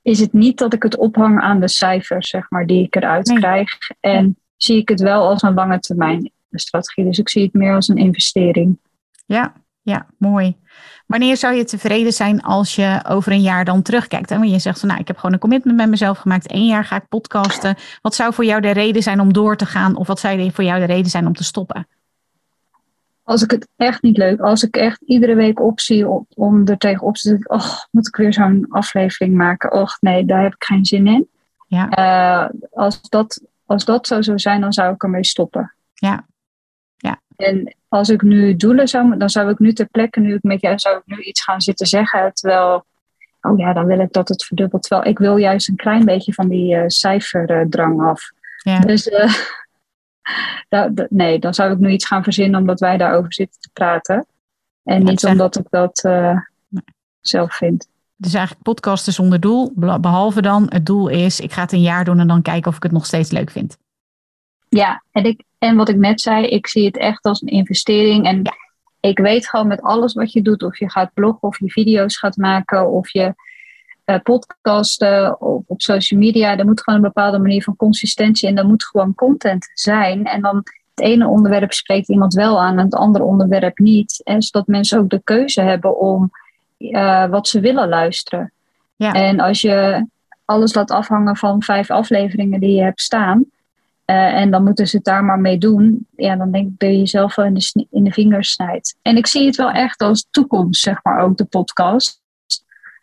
[0.01, 3.33] is het niet dat ik het ophang aan de cijfers, zeg maar, die ik eruit
[3.33, 3.77] krijg.
[3.99, 7.05] En zie ik het wel als een lange termijn strategie.
[7.05, 8.77] Dus ik zie het meer als een investering.
[9.25, 10.55] Ja, ja, mooi.
[11.11, 14.31] Wanneer zou je tevreden zijn als je over een jaar dan terugkijkt?
[14.31, 16.53] En je zegt van nou, ik heb gewoon een commitment met mezelf gemaakt.
[16.53, 17.75] Eén jaar ga ik podcasten.
[18.01, 19.95] Wat zou voor jou de reden zijn om door te gaan?
[19.95, 21.87] Of wat zou voor jou de reden zijn om te stoppen?
[23.23, 27.15] Als ik het echt niet leuk, als ik echt iedere week optie om er tegenop
[27.15, 29.71] te zitten, oh, moet ik weer zo'n aflevering maken?
[29.71, 31.27] Och nee, daar heb ik geen zin in.
[31.67, 31.97] Ja.
[32.43, 35.73] Uh, als, dat, als dat zo zou zijn, dan zou ik ermee stoppen.
[35.93, 36.25] Ja.
[36.97, 37.21] ja.
[37.35, 40.61] En als ik nu doelen zou, dan zou ik nu ter plekke, nu ik met
[40.61, 42.33] jou, zou ik nu iets gaan zitten zeggen.
[42.33, 42.85] Terwijl,
[43.41, 44.81] oh ja, dan wil ik dat het verdubbelt.
[44.83, 48.31] Terwijl ik wil juist een klein beetje van die uh, cijferdrang af.
[48.57, 48.79] Ja.
[48.79, 49.07] Dus
[50.69, 54.25] uh, nee, dan zou ik nu iets gaan verzinnen omdat wij daarover zitten te praten.
[54.83, 56.37] En niet omdat ik dat uh,
[57.21, 57.87] zelf vind.
[58.15, 62.05] Dus eigenlijk podcasten zonder doel, behalve dan het doel is, ik ga het een jaar
[62.05, 63.77] doen en dan kijken of ik het nog steeds leuk vind.
[64.75, 68.25] Ja, en, ik, en wat ik net zei, ik zie het echt als een investering.
[68.25, 68.41] En
[68.99, 72.17] ik weet gewoon met alles wat je doet, of je gaat bloggen, of je video's
[72.17, 73.33] gaat maken, of je
[74.05, 78.57] uh, podcasten, of op social media, er moet gewoon een bepaalde manier van consistentie en
[78.57, 80.25] er moet gewoon content zijn.
[80.25, 84.21] En dan het ene onderwerp spreekt iemand wel aan en het andere onderwerp niet.
[84.23, 86.31] En zodat mensen ook de keuze hebben om
[86.77, 88.51] uh, wat ze willen luisteren.
[88.95, 89.13] Ja.
[89.13, 90.05] En als je
[90.45, 93.45] alles laat afhangen van vijf afleveringen die je hebt staan,
[94.11, 96.07] uh, en dan moeten ze het daar maar mee doen.
[96.15, 98.97] Ja, dan denk ik dat je jezelf wel in de, in de vingers snijdt.
[99.01, 102.21] En ik zie het wel echt als toekomst, zeg maar, ook de podcast.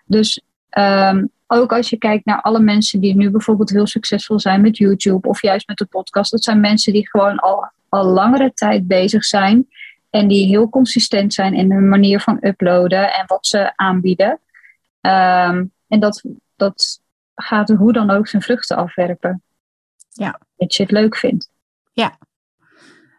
[0.04, 0.42] Dus
[0.78, 4.76] um, ook als je kijkt naar alle mensen die nu bijvoorbeeld heel succesvol zijn met
[4.76, 6.30] YouTube of juist met de podcast.
[6.30, 9.68] Dat zijn mensen die gewoon al, al langere tijd bezig zijn.
[10.10, 14.40] En die heel consistent zijn in hun manier van uploaden en wat ze aanbieden.
[15.00, 16.24] Um, en dat,
[16.56, 17.00] dat
[17.34, 19.42] gaat hoe dan ook zijn vruchten afwerpen.
[20.08, 20.40] Ja.
[20.58, 21.50] Dat je het leuk vindt.
[21.92, 22.18] Ja.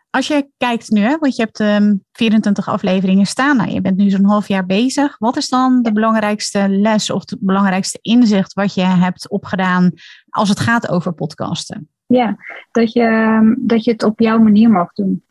[0.10, 3.58] Als je kijkt nu, hè, want je hebt um, ehm, 24 afleveringen staan.
[3.58, 5.18] Nou, je bent nu zo'n half jaar bezig.
[5.18, 9.92] Wat is dan de belangrijkste les of het belangrijkste inzicht wat je hebt opgedaan
[10.30, 11.90] als het gaat over podcasten?
[12.06, 12.38] Ja,
[12.72, 15.24] dat je, ehm, dat je het op jouw manier mag doen.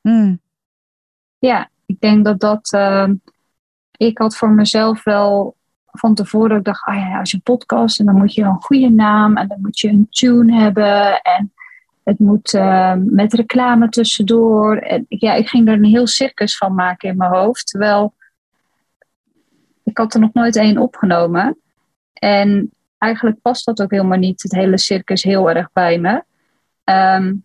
[0.00, 0.40] Hmm.
[1.38, 2.72] Ja, ik denk dat dat.
[2.72, 3.08] Uh,
[3.96, 5.56] ik had voor mezelf wel
[5.98, 8.90] van tevoren ik dacht, ah ja, als je podcast en dan moet je een goede
[8.90, 11.52] naam en dan moet je een tune hebben en
[12.02, 14.76] het moet uh, met reclame tussendoor.
[14.76, 18.14] En ja, ik ging er een heel circus van maken in mijn hoofd, terwijl
[19.82, 21.58] ik had er nog nooit één opgenomen.
[22.12, 26.22] En eigenlijk past dat ook helemaal niet, het hele circus, heel erg bij me.
[26.84, 27.44] Um,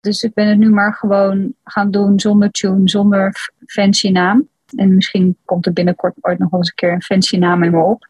[0.00, 4.48] dus ik ben het nu maar gewoon gaan doen zonder tune, zonder fancy naam.
[4.76, 7.70] En misschien komt er binnenkort ooit nog wel eens een keer een fancy naam in
[7.70, 8.06] me op.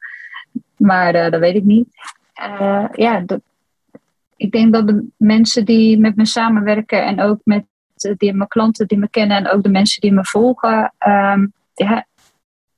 [0.77, 1.89] Maar uh, dat weet ik niet.
[2.41, 3.41] Uh, ja, dat,
[4.37, 7.65] ik denk dat de mensen die met me samenwerken en ook met
[8.17, 12.07] die, mijn klanten die me kennen en ook de mensen die me volgen, um, ja,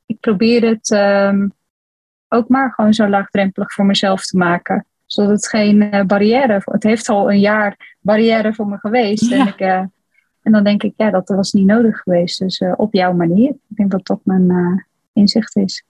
[0.06, 1.52] ik probeer het um,
[2.28, 4.86] ook maar gewoon zo laagdrempelig voor mezelf te maken.
[5.06, 9.30] Zodat het geen uh, barrière, het heeft al een jaar barrière voor me geweest.
[9.30, 9.38] Ja.
[9.38, 9.88] En ik,
[10.44, 12.38] en dan denk ik, ja, dat was niet nodig geweest.
[12.38, 13.50] Dus uh, op jouw manier.
[13.50, 15.84] Ik denk dat dat mijn uh, inzicht is.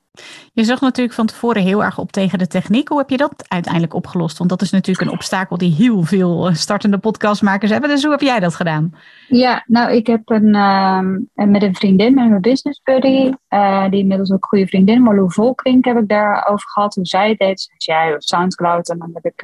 [0.52, 2.88] Je zag natuurlijk van tevoren heel erg op tegen de techniek.
[2.88, 4.38] Hoe heb je dat uiteindelijk opgelost?
[4.38, 7.90] Want dat is natuurlijk een obstakel die heel veel eh, startende podcastmakers hebben.
[7.90, 8.94] Dus hoe heb jij dat gedaan?
[9.28, 11.00] Ja, nou, ik heb een, uh,
[11.46, 15.84] met een vriendin, met mijn business buddy, uh, die inmiddels ook goede vriendin, Marlou Volkrink,
[15.84, 16.94] heb ik daarover gehad.
[16.94, 17.60] Hoe zij het deed.
[17.60, 18.88] Ze zei, ja, Soundcloud.
[18.88, 19.42] En dan heb ik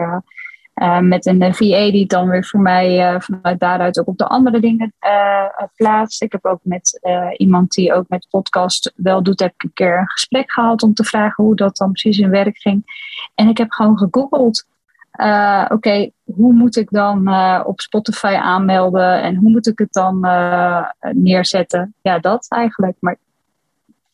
[1.01, 4.93] met een VA die dan weer voor mij vanuit daaruit ook op de andere dingen
[5.75, 6.23] plaatst.
[6.23, 7.01] Ik heb ook met
[7.37, 10.95] iemand die ook met podcast wel doet, heb ik een keer een gesprek gehad om
[10.95, 12.85] te vragen hoe dat dan precies in werk ging.
[13.35, 14.69] En ik heb gewoon gegoogeld.
[15.69, 20.21] Oké, hoe moet ik dan op Spotify aanmelden en hoe moet ik het dan
[21.01, 21.95] neerzetten?
[22.03, 22.97] Ja, dat eigenlijk.
[23.01, 23.17] Maar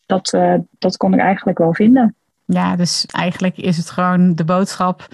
[0.07, 0.38] dat,
[0.79, 2.14] dat kon ik eigenlijk wel vinden.
[2.44, 5.09] Ja, dus eigenlijk is het gewoon de boodschap.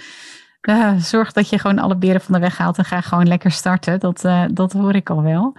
[0.68, 3.51] Uh, zorg dat je gewoon alle beren van de weg haalt en ga gewoon lekker
[3.51, 4.01] starten.
[4.01, 5.57] Dat, uh, dat hoor ik al wel.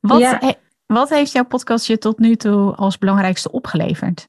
[0.00, 0.56] Wat,
[0.86, 4.28] wat heeft jouw podcast je tot nu toe als belangrijkste opgeleverd?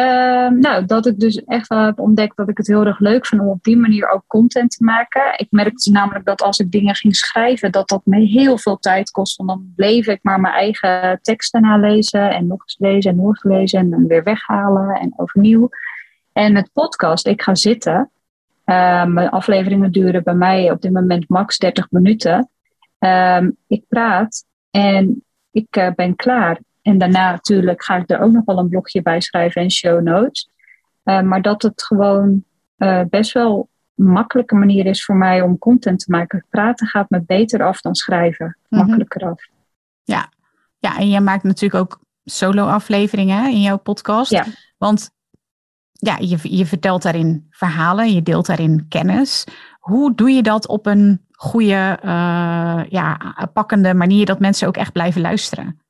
[0.00, 3.26] Ehm, nou, dat ik dus echt wel heb ontdekt dat ik het heel erg leuk
[3.26, 5.22] vind om op die manier ook content te maken.
[5.36, 9.10] Ik merkte namelijk dat als ik dingen ging schrijven, dat dat me heel veel tijd
[9.10, 9.36] kost.
[9.36, 13.28] Want dan bleef ik maar mijn eigen teksten nalezen en nog eens lezen en nog
[13.28, 15.68] eens lezen en dan weer weghalen en overnieuw.
[16.32, 18.10] En met podcast, ik ga zitten.
[18.64, 22.50] Mijn afleveringen duren bij mij op dit moment max 30 minuten.
[22.98, 26.60] Ehm, ik praat en ik eh, ben klaar.
[26.82, 30.02] En daarna natuurlijk ga ik er ook nog wel een blogje bij schrijven en show
[30.02, 30.50] notes.
[31.04, 32.44] Uh, maar dat het gewoon
[32.76, 36.46] uh, best wel een makkelijke manier is voor mij om content te maken.
[36.50, 38.58] Praten gaat me beter af dan schrijven.
[38.68, 38.80] Mhm.
[38.80, 39.48] Makkelijker af.
[40.02, 40.32] Ja.
[40.78, 44.30] ja, en jij maakt natuurlijk ook solo-afleveringen in jouw podcast.
[44.30, 44.44] Ja.
[44.78, 45.10] Want
[46.00, 49.46] ja, je, je vertelt daarin verhalen, je deelt daarin kennis.
[49.80, 54.92] Hoe doe je dat op een goede, uh, ja, pakkende manier dat mensen ook echt
[54.92, 55.80] blijven luisteren?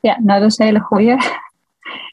[0.00, 1.16] Ja, nou dat is een hele goeie.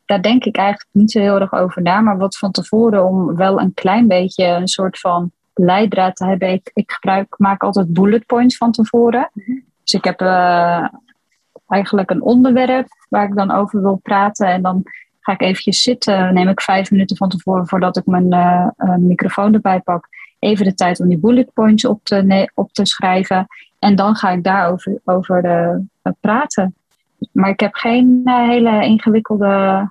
[0.05, 2.01] Daar denk ik eigenlijk niet zo heel erg over na.
[2.01, 6.51] Maar wat van tevoren om wel een klein beetje een soort van leidraad te hebben.
[6.51, 9.31] Ik, ik gebruik, maak altijd bullet points van tevoren.
[9.83, 10.87] Dus ik heb uh,
[11.73, 14.47] eigenlijk een onderwerp waar ik dan over wil praten.
[14.47, 14.83] En dan
[15.19, 16.33] ga ik eventjes zitten.
[16.33, 20.07] Neem ik vijf minuten van tevoren voordat ik mijn uh, microfoon erbij pak.
[20.39, 23.47] Even de tijd om die bullet points op te, op te schrijven.
[23.79, 26.75] En dan ga ik daarover over, uh, praten.
[27.31, 29.89] Maar ik heb geen hele ingewikkelde.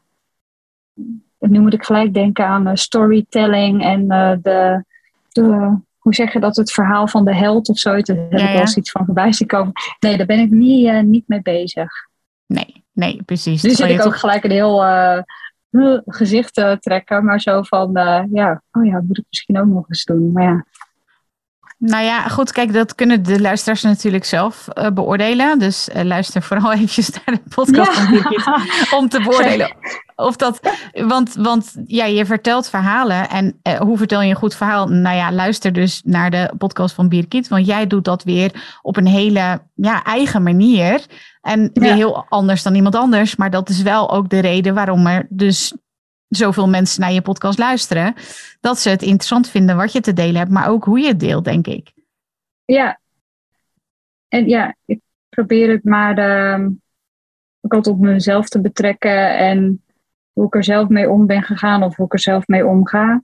[1.38, 4.09] Nu moet ik gelijk denken aan storytelling en
[4.42, 4.85] de,
[5.29, 5.77] de.
[6.03, 6.57] Hoe zeg je dat?
[6.57, 7.91] Het verhaal van de held of zo.
[7.91, 9.73] Daar heb ik wel eens iets van voorbij zien komen.
[10.01, 11.91] Nee, daar ben ik niet, niet mee bezig.
[12.47, 13.62] Nee, nee, precies.
[13.62, 14.85] Nu zit ik ook gelijk een heel
[16.07, 17.25] gezicht trekken.
[17.25, 17.91] Maar zo van,
[18.33, 20.33] ja, oh ja, moet ik misschien ook nog eens doen.
[20.33, 20.65] Maar ja.
[21.85, 25.59] Nou ja, goed, kijk, dat kunnen de luisteraars natuurlijk zelf uh, beoordelen.
[25.59, 28.59] Dus uh, luister vooral eventjes naar de podcast ja.
[28.99, 29.77] om te beoordelen
[30.16, 30.61] of dat.
[30.92, 33.29] Want, want ja, je vertelt verhalen.
[33.29, 34.88] En uh, hoe vertel je een goed verhaal?
[34.88, 37.49] Nou ja, luister dus naar de podcast van Birgit.
[37.49, 41.07] Want jij doet dat weer op een hele ja, eigen manier.
[41.40, 41.95] En weer ja.
[41.95, 43.37] heel anders dan iemand anders.
[43.37, 45.75] Maar dat is wel ook de reden waarom er dus
[46.37, 48.14] zoveel mensen naar je podcast luisteren,
[48.61, 51.21] dat ze het interessant vinden wat je te delen hebt, maar ook hoe je het
[51.21, 51.92] deelt, denk ik.
[52.64, 53.01] Ja,
[54.29, 56.66] en ja, ik probeer het maar uh,
[57.61, 59.83] ook altijd op mezelf te betrekken en
[60.33, 63.23] hoe ik er zelf mee om ben gegaan of hoe ik er zelf mee omga.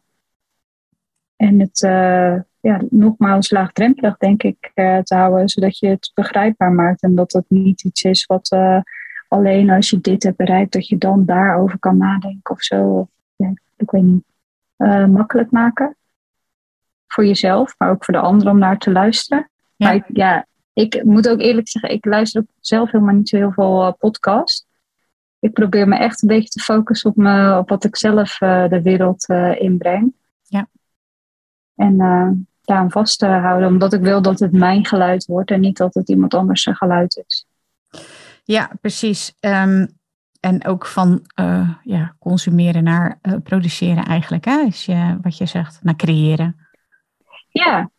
[1.36, 6.72] En het uh, ja, nogmaals laagdrempelig, denk ik, uh, te houden, zodat je het begrijpbaar
[6.72, 8.80] maakt en dat het niet iets is wat uh,
[9.28, 13.08] alleen als je dit hebt bereikt, dat je dan daarover kan nadenken of zo.
[13.36, 14.24] Ja, ik weet niet.
[14.78, 15.96] Uh, makkelijk maken.
[17.06, 19.50] Voor jezelf, maar ook voor de anderen om naar te luisteren.
[19.76, 19.86] Ja.
[19.86, 23.36] Maar ik, ja, ik moet ook eerlijk zeggen, ik luister ook zelf helemaal niet zo
[23.36, 24.66] heel veel uh, podcast.
[25.38, 28.68] Ik probeer me echt een beetje te focussen op, me, op wat ik zelf uh,
[28.68, 30.12] de wereld inbreng.
[30.42, 30.68] Ja.
[31.74, 31.96] En
[32.62, 35.94] daarom vast te houden, omdat ik wil dat het mijn geluid wordt en niet dat
[35.94, 37.46] het iemand anders zijn geluid is.
[38.48, 39.34] Ja, precies.
[39.40, 39.88] Um,
[40.40, 44.60] en ook van uh, ja, consumeren naar uh, produceren eigenlijk, hè?
[44.60, 46.56] Is je, wat je zegt, naar creëren.
[47.48, 47.90] Ja,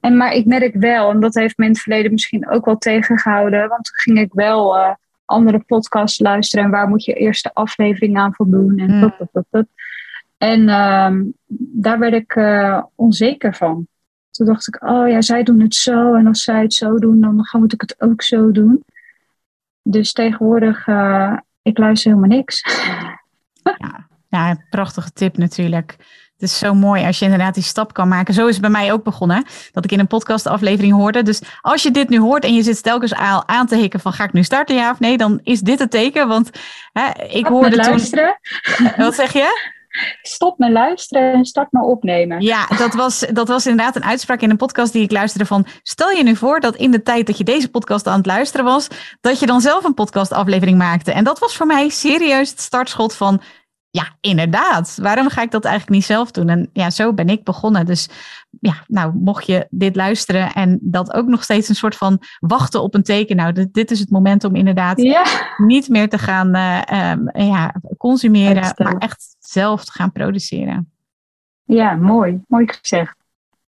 [0.00, 2.78] en, maar ik merk wel, en dat heeft me in het verleden misschien ook wel
[2.78, 7.42] tegengehouden, want toen ging ik wel uh, andere podcasts luisteren en waar moet je eerst
[7.42, 9.00] de aflevering aan voldoen en mm.
[9.00, 9.68] Pup, pup, pup,
[10.38, 11.32] En um,
[11.72, 12.40] daar werd ik
[12.94, 13.86] onzeker van.
[14.30, 17.20] Toen dacht ik, oh ja, zij doen het zo en als zij het zo doen,
[17.20, 18.84] dan moet ik het ook zo doen.
[19.82, 22.62] Dus tegenwoordig, uh, ik luister helemaal niks.
[23.62, 25.96] Ja, ja, prachtige tip natuurlijk.
[26.40, 28.34] Het is zo mooi als je inderdaad die stap kan maken.
[28.34, 29.44] Zo is het bij mij ook begonnen.
[29.72, 31.22] Dat ik in een podcastaflevering hoorde.
[31.22, 34.12] Dus als je dit nu hoort en je zit telkens aan, aan te hikken van
[34.12, 36.28] ga ik nu starten ja of nee, dan is dit het teken.
[36.28, 36.50] Want
[36.92, 37.84] hè, ik hoorde toen.
[37.84, 38.40] Luisteren.
[38.96, 39.78] Wat zeg je?
[40.22, 42.40] Stop met luisteren en start maar opnemen.
[42.40, 45.66] Ja, dat was, dat was inderdaad een uitspraak in een podcast die ik luisterde van...
[45.82, 48.64] stel je nu voor dat in de tijd dat je deze podcast aan het luisteren
[48.66, 48.88] was...
[49.20, 51.12] dat je dan zelf een podcastaflevering maakte.
[51.12, 53.40] En dat was voor mij serieus het startschot van...
[53.90, 54.98] ja, inderdaad.
[55.02, 56.48] Waarom ga ik dat eigenlijk niet zelf doen?
[56.48, 57.86] En ja, zo ben ik begonnen.
[57.86, 58.08] Dus
[58.60, 62.82] ja, nou, mocht je dit luisteren en dat ook nog steeds een soort van wachten
[62.82, 63.36] op een teken.
[63.36, 65.24] Nou, dit, dit is het moment om inderdaad Ja,
[65.56, 68.92] niet meer te gaan eh, ehm, ja, consumeren, Uitstellen.
[68.92, 70.92] maar echt zelf te gaan produceren.
[71.64, 72.40] ja mooi.
[72.48, 73.18] Mooi gezegd.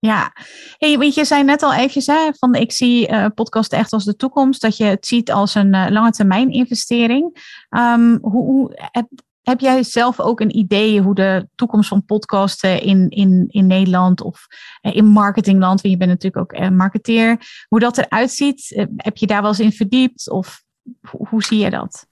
[0.00, 0.32] Ja,
[0.78, 4.04] hey, want je zei net al eventjes hè, van ik zie eh podcast echt als
[4.04, 7.56] de toekomst, dat je het ziet als een eh, lange termijn investering.
[7.68, 9.06] Ehm, hoe, hoe, heb,
[9.42, 14.20] heb jij zelf ook een idee hoe de toekomst van podcasten in, in, in Nederland
[14.20, 14.46] of
[14.80, 18.86] eh, in marketingland, want je bent natuurlijk ook marketeer, hoe dat eruit ziet?
[18.96, 20.62] Heb je daar wel eens in verdiept of
[21.10, 22.06] hoe, hoe zie je dat?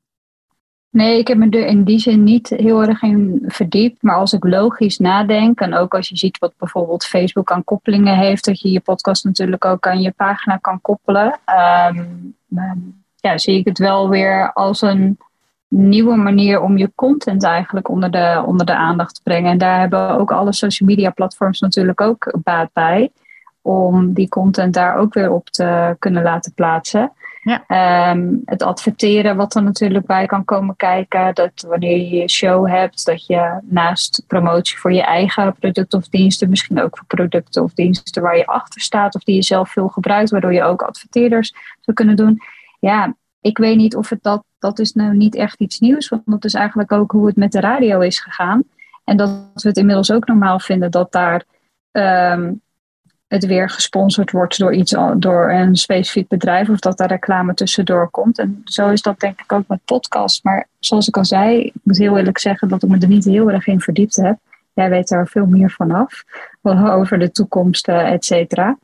[0.91, 4.03] Nee, ik heb me er in die zin niet heel erg in verdiept.
[4.03, 8.17] Maar als ik logisch nadenk, en ook als je ziet wat bijvoorbeeld Facebook aan koppelingen
[8.17, 12.05] heeft, dat je je podcast natuurlijk ook aan je pagina kan koppelen, ehm,
[12.57, 12.79] ehm,
[13.17, 15.19] ja, zie ik het wel weer als een
[15.69, 19.51] nieuwe manier om je content eigenlijk onder de, onder de aandacht te brengen.
[19.51, 23.11] En daar hebben ook alle social media platforms natuurlijk ook baat bij.
[23.63, 27.13] Om die content daar ook weer op te kunnen laten plaatsen.
[27.43, 27.65] Ja.
[27.67, 31.35] Ehm, het adverteren wat er natuurlijk bij kan komen kijken.
[31.35, 36.09] Dat wanneer je je show hebt, dat je naast promotie voor je eigen producten of
[36.09, 39.71] diensten, misschien ook voor producten of diensten waar je achter staat of die je zelf
[39.71, 42.41] veel gebruikt, waardoor je ook adverteerders zou kunnen doen.
[42.81, 46.23] Ja, ik weet niet of het dat, dat is nou niet echt iets nieuws, want
[46.25, 48.63] dat is eigenlijk ook hoe het met de radio is gegaan.
[49.05, 51.45] En dat we het inmiddels ook normaal vinden dat daar
[51.91, 52.53] ehm,
[53.29, 58.09] het weer gesponsord wordt door, iets, door een specifiek bedrijf of dat daar reclame tussendoor
[58.11, 58.39] komt.
[58.39, 60.45] En zo is dat denk ik ook met podcast.
[60.45, 63.25] Maar zoals ik al zei, ik moet heel eerlijk zeggen dat ik me er niet
[63.25, 64.39] heel erg in verdiept heb.
[64.73, 66.25] Jij weet er veel meer vanaf,
[66.63, 68.79] over de toekomst, eh, et cetera.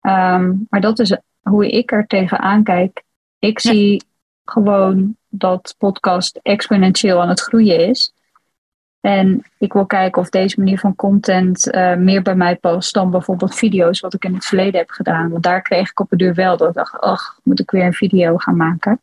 [0.00, 3.02] Ehm, maar dat is hoe ik er tegenaan kijk.
[3.38, 3.70] Ik Ja.
[3.70, 4.02] zie
[4.44, 8.12] gewoon dat podcast exponentieel aan het groeien is.
[9.06, 13.10] En ik wil kijken of deze manier van content eh, meer bij mij past dan
[13.10, 15.30] bijvoorbeeld video's, wat ik in het verleden heb gedaan.
[15.30, 17.84] Want daar kreeg ik op de duur wel dat ik dacht, ach, moet ik weer
[17.84, 19.00] een video gaan maken?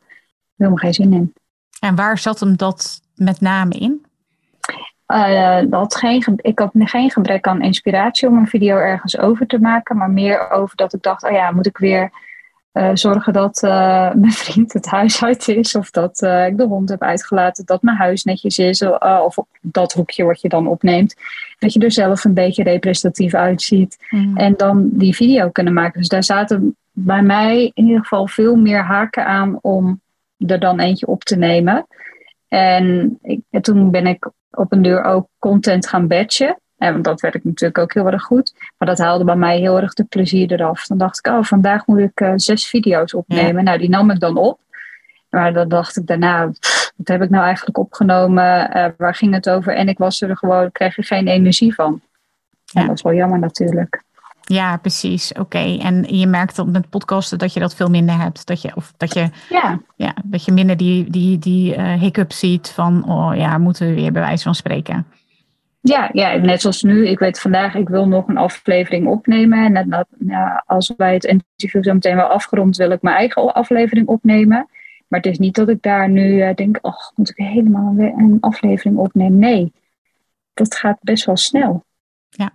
[0.56, 1.34] Helemaal geen zin in.
[1.80, 4.06] En waar zat hem dat met name in?
[5.06, 9.48] Eh, dat geen, ge- ik had geen gebrek aan inspiratie om een video ergens over
[9.48, 12.12] te maken, maar meer over dat ik dacht, oh ja, moet ik weer
[12.74, 16.64] eh, zorgen dat eh, mijn vriend het huis uit is, of dat eh, ik de
[16.64, 20.68] hond heb uitgelaten, dat mijn huis netjes is, of op dat hoekje wat je dan
[20.68, 21.16] opneemt,
[21.60, 23.98] dat je er zelf een beetje representatief uitziet
[24.36, 26.00] en dan die video kunnen maken.
[26.00, 30.02] Dus daar zaten bij mij in ieder geval veel meer haken aan om
[30.38, 31.88] er dan eentje op te nemen.
[32.48, 36.58] En, ik, en toen ben ik op een deur ook content gaan batchen.
[36.91, 38.54] Want dat werkt natuurlijk ook heel erg goed.
[38.78, 40.86] Maar dat haalde bij mij heel erg de plezier eraf.
[40.88, 43.63] Dan dacht ik, oh, vandaag moet ik eh, zes video's opnemen.
[43.63, 44.60] Nou, die nam ik dan op.
[45.30, 48.72] Maar dan dacht ik daarna, pff, wat heb ik nou eigenlijk opgenomen?
[48.72, 49.76] Eh, waar ging het over?
[49.76, 52.02] En ik was er gewoon, kreeg er geen energie van.
[52.65, 52.82] Ja.
[52.82, 54.04] En dat is wel jammer natuurlijk.
[54.46, 55.34] Ja, precies.
[55.34, 55.78] Oké.
[55.80, 58.46] En je merkt dat met podcasten dat je dat veel minder hebt.
[58.46, 62.39] Dat je, of dat je, Ja, ja, dat je minder die, die, die eh, hiccups
[62.39, 65.06] ziet van, oh ja, moeten we weer bij wijze van spreken.
[65.86, 67.08] Ja, ja, net zoals nu.
[67.08, 69.76] Ik weet vandaag, ik wil nog een aflevering opnemen.
[69.76, 73.54] En net, ja, als wij het interview zo meteen wel afgerond, wil ik mijn eigen
[73.54, 74.67] aflevering opnemen.
[75.08, 78.13] Maar het is niet dat ik daar nu eh, denk, oh, moet ik helemaal weer
[78.17, 79.39] een aflevering opnemen?
[79.39, 79.74] Nee,
[80.54, 81.86] dat gaat best wel snel.
[82.30, 82.52] Ja,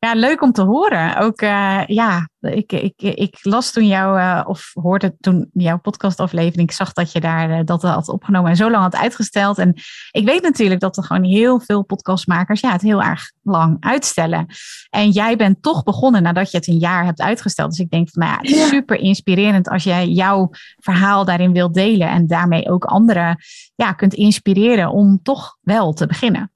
[0.00, 1.16] leuk om te horen.
[1.16, 6.68] Ook eh, ja, ik, ik, ik las toen jou, eh, of hoorde toen jouw podcastaflevering,
[6.68, 9.58] ik zag dat je daar eh, dat had opgenomen en zo lang had uitgesteld.
[9.58, 9.74] En
[10.10, 14.46] ik weet natuurlijk dat er gewoon heel veel podcastmakers ja, het heel erg lang uitstellen.
[14.90, 17.70] En jij bent toch begonnen nadat je het een jaar hebt uitgesteld.
[17.70, 18.66] Dus ik denk van, nou ja, het is Ja.
[18.66, 23.36] super inspirerend als jij jouw verhaal daarin wilt delen en daarmee ook anderen
[23.74, 26.50] ja, kunt inspireren om toch wel te beginnen.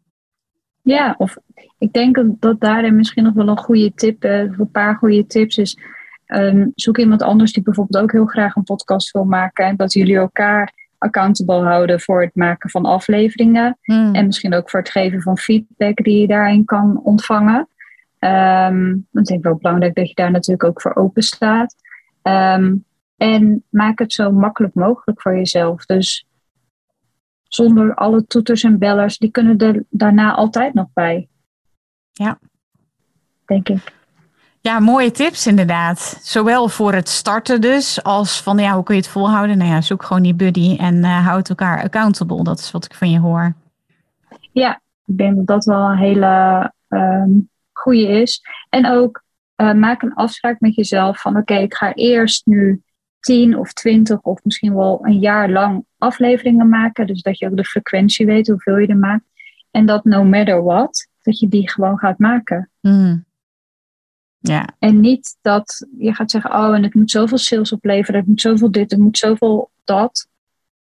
[0.82, 1.36] Ja, of
[1.78, 5.26] ik denk dat- dat daarin misschien nog wel een goede tip, eh, een paar goede
[5.26, 5.78] tips is.
[6.24, 9.64] ehm, zoek iemand anders die bijvoorbeeld ook heel graag een podcast wil maken.
[9.66, 13.78] En dat jullie elkaar accountable houden voor het maken van afleveringen.
[13.82, 14.14] Hmm.
[14.14, 17.68] En misschien ook voor het geven van feedback die je daarin kan ontvangen.
[18.18, 21.74] Ehm ik denk wel belangrijk dat je daar natuurlijk ook voor open staat.
[22.22, 22.74] Ehm,
[23.16, 25.86] en maak het zo makkelijk mogelijk voor jezelf.
[25.86, 26.26] Dus
[27.42, 31.28] zonder alle toeters en bellers, die kunnen er daarna altijd nog bij.
[32.14, 32.38] Ja.
[33.46, 33.92] Denk ik.
[34.60, 36.18] Ja, mooie tips inderdaad.
[36.22, 39.58] Zowel voor het starten dus, als van ja, hoe kun je het volhouden?
[39.58, 42.44] Nou ja, zoek gewoon die buddy en eh, houd elkaar accountable.
[42.44, 43.54] Dat is wat ik van je hoor.
[44.52, 47.30] Ja, ik denk dat dat wel een hele ehm
[47.72, 48.42] goede is.
[48.68, 49.22] En ook
[49.54, 52.82] eh, maak een afspraak met jezelf van oké, ik ga eerst nu
[53.20, 57.06] tien of twintig of misschien wel een jaar lang afleveringen maken.
[57.06, 59.24] Dus dat je ook de frequentie weet, hoeveel je er maakt.
[59.70, 62.70] En dat no matter what, dat je die gewoon gaat maken.
[62.80, 63.24] Mm.
[64.38, 64.68] Ja.
[64.78, 68.40] En niet dat je gaat zeggen, oh, en het moet zoveel sales opleveren, het moet
[68.40, 70.28] zoveel dit, het moet zoveel dat.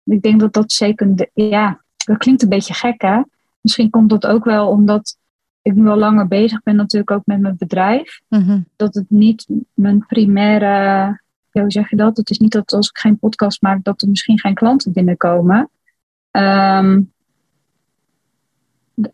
[0.04, 3.22] Ik denk dat dat zeker, ja, dat klinkt een beetje gek hè.
[3.62, 5.18] Misschien komt dat ook wel omdat
[5.62, 8.22] ik nu al langer bezig ben natuurlijk ook met mijn bedrijf.
[8.30, 8.62] Mhm.
[8.76, 10.66] Dat het niet mijn primaire,
[11.52, 12.18] ja, hoe zeg je dat?
[12.18, 15.70] Het is niet dat als ik geen podcast maak, dat er misschien geen klanten binnenkomen.
[16.32, 17.12] D-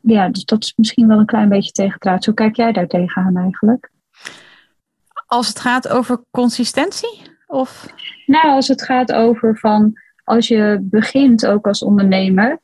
[0.01, 2.25] ja, dus dat is misschien wel een klein beetje tegendraad.
[2.25, 3.91] Hoe kijk jij daar tegenaan eigenlijk?
[5.25, 7.21] Als het gaat over consistentie?
[7.47, 7.93] Of?
[8.25, 12.59] Nou, als het gaat over van als je begint ook als ondernemer,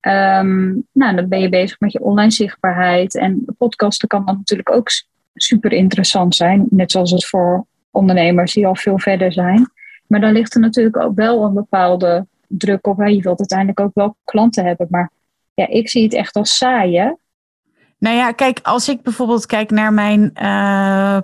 [0.00, 3.16] ehm, nou, dan ben je bezig met je online zichtbaarheid.
[3.16, 4.88] En podcasten kan dan natuurlijk ook
[5.34, 9.70] super interessant zijn, net zoals het voor ondernemers die al veel verder zijn.
[10.06, 12.98] Maar dan ligt er natuurlijk ook wel een bepaalde druk op.
[12.98, 13.04] Hè.
[13.04, 14.86] Je wilt uiteindelijk ook wel klanten hebben.
[14.90, 15.10] Maar
[15.58, 17.18] ja, ik zie het echt als saaien.
[17.98, 21.18] Nou ja, kijk, als ik bijvoorbeeld kijk naar mijn eh,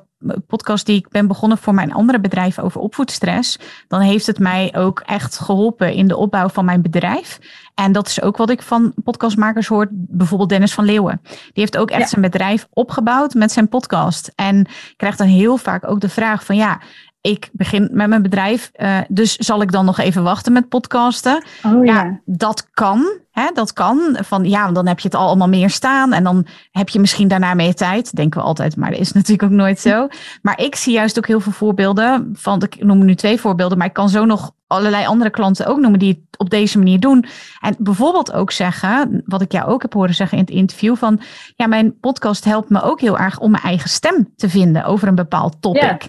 [0.46, 3.58] podcast die ik ben begonnen voor mijn andere bedrijf over opvoedstress,
[3.88, 7.38] dan heeft het mij ook echt geholpen in de opbouw van mijn bedrijf.
[7.74, 11.20] En dat is ook wat ik van podcastmakers hoor, bijvoorbeeld Dennis van Leeuwen.
[11.22, 12.06] Die heeft ook echt Ja.
[12.06, 14.32] zijn bedrijf opgebouwd met zijn podcast.
[14.34, 14.66] En
[14.96, 16.80] krijgt dan heel vaak ook de vraag van ja,
[17.24, 21.44] ik begin met mijn bedrijf, eh, dus zal ik dan nog even wachten met podcasten?
[21.62, 22.20] Oh Ja, ja.
[22.24, 23.18] dat kan.
[23.30, 24.16] Hè, dat kan.
[24.20, 26.12] Van ja, dan heb je het al allemaal meer staan.
[26.12, 28.16] En dan heb je misschien daarna meer tijd.
[28.16, 30.08] Denken we altijd, maar dat is natuurlijk ook nooit zo.
[30.42, 32.30] Maar ik zie juist ook heel veel voorbeelden.
[32.32, 35.78] Van, ik noem nu twee voorbeelden, maar ik kan zo nog allerlei andere klanten ook
[35.78, 37.24] noemen die het op deze manier doen.
[37.60, 41.20] En bijvoorbeeld ook zeggen, wat ik jou ook heb horen zeggen in het interview, van
[41.56, 45.08] ja, mijn podcast helpt me ook heel erg om mijn eigen stem te vinden over
[45.08, 46.08] een bepaald topic.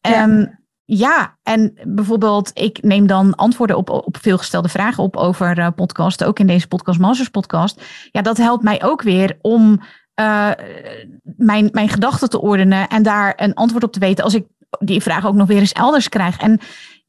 [0.00, 0.12] Ja.
[0.12, 0.46] Ehm,
[0.84, 6.26] ja, en bijvoorbeeld, ik neem dan antwoorden op, op veelgestelde vragen op over uh, podcasten,
[6.26, 7.82] ook in deze Podcast Masters podcast.
[8.10, 9.80] Ja, dat helpt mij ook weer om
[10.20, 10.50] uh,
[11.22, 14.46] mijn, mijn gedachten te ordenen en daar een antwoord op te weten als ik
[14.78, 16.38] die vraag ook nog weer eens elders krijg.
[16.38, 16.60] En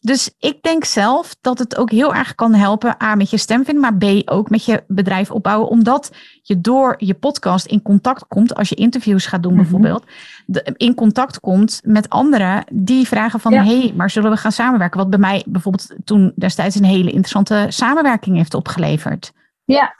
[0.01, 3.65] dus ik denk zelf dat het ook heel erg kan helpen, A, met je stem
[3.65, 8.27] vinden, maar B, ook met je bedrijf opbouwen, omdat je door je podcast in contact
[8.27, 10.05] komt, als je interviews gaat doen bijvoorbeeld,
[10.45, 13.79] de, in contact komt met anderen die vragen van, hé, ja.
[13.79, 14.99] hey, maar zullen we gaan samenwerken?
[14.99, 19.31] Wat bij mij bijvoorbeeld toen destijds een hele interessante samenwerking heeft opgeleverd.
[19.63, 19.95] Ja,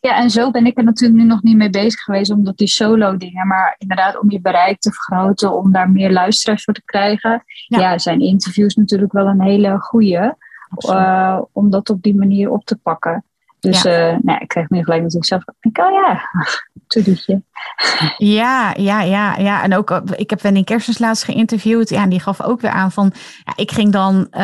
[0.00, 2.68] ja, en zo ben ik er natuurlijk nu nog niet mee bezig geweest, omdat die
[2.68, 6.84] solo dingen, maar inderdaad om je bereik te vergroten, om daar meer luisteraars voor te
[6.84, 7.42] krijgen.
[7.66, 10.36] Ja, ja zijn interviews natuurlijk wel een hele goede,
[10.78, 13.24] uh, om dat op die manier op te pakken.
[13.60, 14.12] Dus ja.
[14.12, 16.20] uh, nou, ik kreeg nu gelijk natuurlijk zelf, ik oh ja,
[16.86, 17.42] toedietje.
[18.16, 19.62] Ja, ja, ja, ja.
[19.62, 21.88] En ook, ik heb Wendy Kerstens laatst geïnterviewd.
[21.88, 23.12] Ja, en die gaf ook weer aan van,
[23.44, 24.40] ja, ik ging dan uh,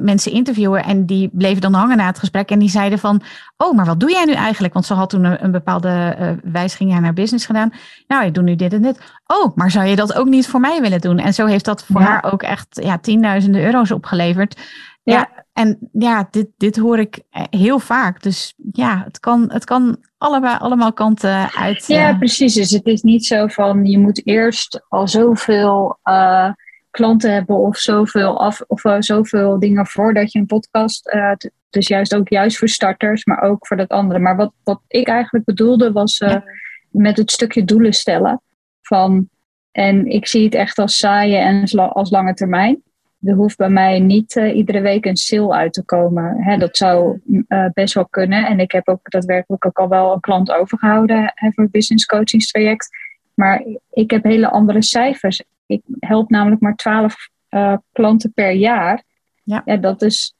[0.00, 2.50] mensen interviewen en die bleven dan hangen na het gesprek.
[2.50, 3.22] En die zeiden van,
[3.56, 4.74] oh, maar wat doe jij nu eigenlijk?
[4.74, 7.72] Want ze had toen een, een bepaalde uh, wijziging aan haar business gedaan.
[8.06, 9.00] Nou, ik doe nu dit en dit.
[9.26, 11.18] Oh, maar zou je dat ook niet voor mij willen doen?
[11.18, 12.06] En zo heeft dat voor ja.
[12.06, 14.60] haar ook echt ja, tienduizenden euro's opgeleverd.
[15.02, 15.28] Ja
[15.58, 18.22] en ja, dit, dit hoor ik heel vaak.
[18.22, 21.86] Dus ja, het kan, het kan allebei, allemaal kanten uit.
[21.86, 22.54] Ja, precies.
[22.54, 26.52] Dus het is niet zo van je moet eerst al zoveel uh,
[26.90, 31.14] klanten hebben of zoveel, af, of uh, zoveel dingen voordat je een podcast.
[31.14, 31.32] Uh,
[31.70, 34.18] dus juist ook juist voor starters, maar ook voor dat andere.
[34.18, 36.44] Maar wat, wat ik eigenlijk bedoelde was ja.
[36.90, 38.42] met het stukje doelen stellen.
[38.82, 39.28] Van,
[39.70, 42.82] en ik zie het echt als saaien en als lange termijn
[43.22, 46.42] er hoeft bij mij niet uh, iedere week een sale uit te komen.
[46.42, 48.46] Hè, dat zou uh, best wel kunnen.
[48.46, 52.06] En ik heb ook daadwerkelijk ook al wel een klant overgehouden hè, voor het business
[52.06, 52.88] coachingstraject.
[53.34, 55.42] Maar ik heb hele andere cijfers.
[55.66, 59.02] Ik help namelijk maar 12 uh, klanten per jaar.
[59.42, 59.62] Ja.
[59.64, 59.76] ja.
[59.76, 60.34] dat is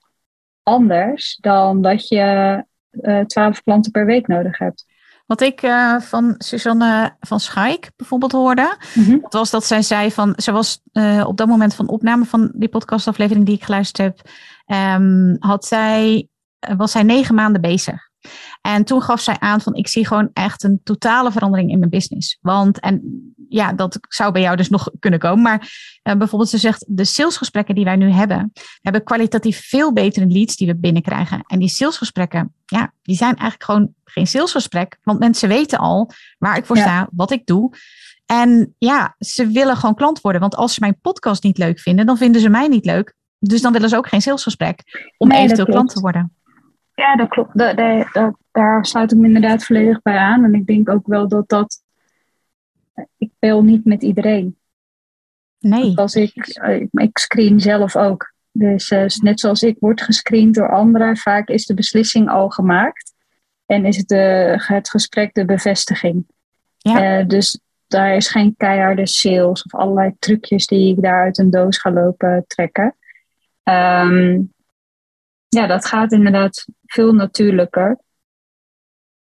[0.62, 2.64] anders dan dat je
[3.26, 4.86] 12 klanten per week nodig hebt.
[5.28, 9.20] Wat ik uh, van Suzanne van Schaik bijvoorbeeld hoorde, mm-hmm.
[9.20, 12.52] dat was dat zij zei van, ze was uh, op dat moment van opname van
[12.54, 14.30] die podcastaflevering die ik geluisterd heb,
[15.00, 16.28] um, had zij,
[16.68, 18.07] uh, was zij negen maanden bezig.
[18.60, 21.90] En toen gaf zij aan van, ik zie gewoon echt een totale verandering in mijn
[21.90, 22.38] business.
[22.40, 23.02] Want, en
[23.48, 25.42] ja, dat zou bij jou dus nog kunnen komen.
[25.42, 25.58] Maar
[26.02, 30.56] uh, bijvoorbeeld, ze zegt, de salesgesprekken die wij nu hebben, hebben kwalitatief veel betere leads
[30.56, 31.44] die we binnenkrijgen.
[31.46, 34.98] En die salesgesprekken, ja, die zijn eigenlijk gewoon geen salesgesprek.
[35.02, 36.82] Want mensen weten al waar ik voor ja.
[36.82, 37.72] sta, wat ik doe.
[38.26, 40.40] En ja, ze willen gewoon klant worden.
[40.40, 43.14] Want als ze mijn podcast niet leuk vinden, dan vinden ze mij niet leuk.
[43.38, 44.82] Dus dan willen ze ook geen salesgesprek
[45.16, 46.37] om nee, eventueel klant te worden.
[46.98, 47.58] Ja, dat klopt.
[47.58, 47.76] Dat,
[48.12, 50.44] dat, daar sluit ik me inderdaad volledig bij aan.
[50.44, 51.82] En ik denk ook wel dat dat.
[53.18, 54.56] Ik bel niet met iedereen.
[55.58, 55.98] Nee.
[55.98, 56.32] Als ik,
[56.90, 58.32] ik screen zelf ook.
[58.52, 58.90] Dus
[59.22, 63.14] net zoals ik word gescreend door anderen, vaak is de beslissing al gemaakt.
[63.66, 66.26] En is het, de, het gesprek de bevestiging.
[66.78, 67.22] Ja.
[67.22, 71.78] dus daar is geen keiharde sales of allerlei trucjes die ik daar uit een doos
[71.78, 72.96] ga lopen trekken.
[73.62, 74.40] Ehm,
[75.48, 77.98] ja, dat gaat inderdaad veel natuurlijker.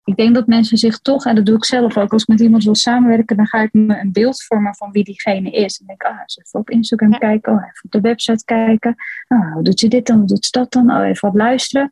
[0.03, 2.39] Ik denk dat mensen zich toch, en dat doe ik zelf ook, als ik met
[2.39, 5.78] iemand wil samenwerken, dan ga ik me een beeld vormen van wie diegene is.
[5.78, 8.95] Dan denk ik, ah, eens even op Instagram kijken, oh, even op de website kijken.
[9.28, 10.91] Oh, hoe doet ze dit dan, hoe doet ze dat dan?
[10.91, 11.89] Oh, even wat luisteren.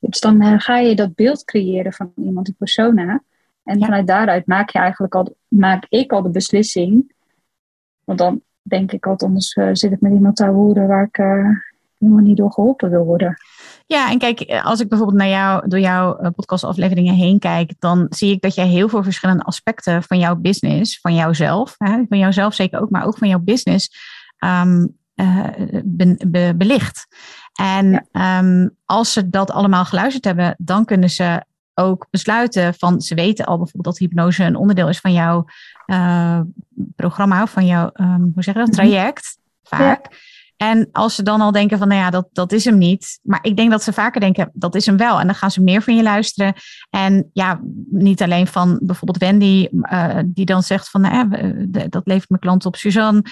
[0.00, 3.22] Dus dan eh, ga je dat beeld creëren van iemand, die persona.
[3.62, 7.14] En vanuit daaruit maak je eigenlijk al, maak ik al de beslissing.
[8.04, 11.18] Want dan denk ik altijd, anders uh, zit ik met iemand te horen waar ik
[11.18, 11.48] uh,
[11.98, 13.36] helemaal niet door geholpen wil worden.
[13.86, 18.06] Ja, en kijk, als ik bijvoorbeeld naar jou, door jouw uh, podcastafleveringen heen kijk, dan
[18.08, 22.18] zie ik dat jij heel veel verschillende aspecten van jouw business, van jouzelf, hè, van
[22.18, 23.90] jouzelf zeker ook, maar ook van jouw business,
[24.44, 24.96] um,
[25.84, 27.06] be, belicht.
[27.54, 33.14] En ehm, als ze dat allemaal geluisterd hebben, dan kunnen ze ook besluiten van ze
[33.14, 35.44] weten al bijvoorbeeld dat hypnose een onderdeel is van jouw
[35.86, 36.40] uh,
[36.96, 38.76] programma of van jouw, um, hoe zeg je dat, mhm.
[38.76, 40.32] traject vaak.
[40.64, 43.18] En als ze dan al denken van, nou ja, dat, dat is hem niet.
[43.22, 45.20] Maar ik denk dat ze vaker denken, dat is hem wel.
[45.20, 46.54] En dan gaan ze meer van je luisteren.
[46.90, 47.60] En ja,
[47.90, 51.28] niet alleen van bijvoorbeeld Wendy, uh, die dan zegt van, nou,
[51.88, 53.22] dat levert mijn klant op Suzanne.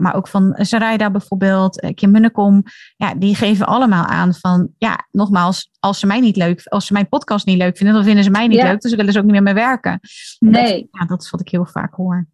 [0.00, 2.62] maar ook van Sarayda bijvoorbeeld, eh, Kim Munnekom.
[2.96, 6.92] Ja, die geven allemaal aan van, ja, nogmaals, als ze mij niet leuk, als ze
[6.92, 8.80] mijn podcast niet leuk vinden, dan vinden ze mij niet leuk.
[8.80, 10.00] Dus willen ze ook niet meer mee werken.
[10.38, 10.80] Nee.
[10.80, 12.28] Dat, ja, dat is wat ik heel vaak hoor.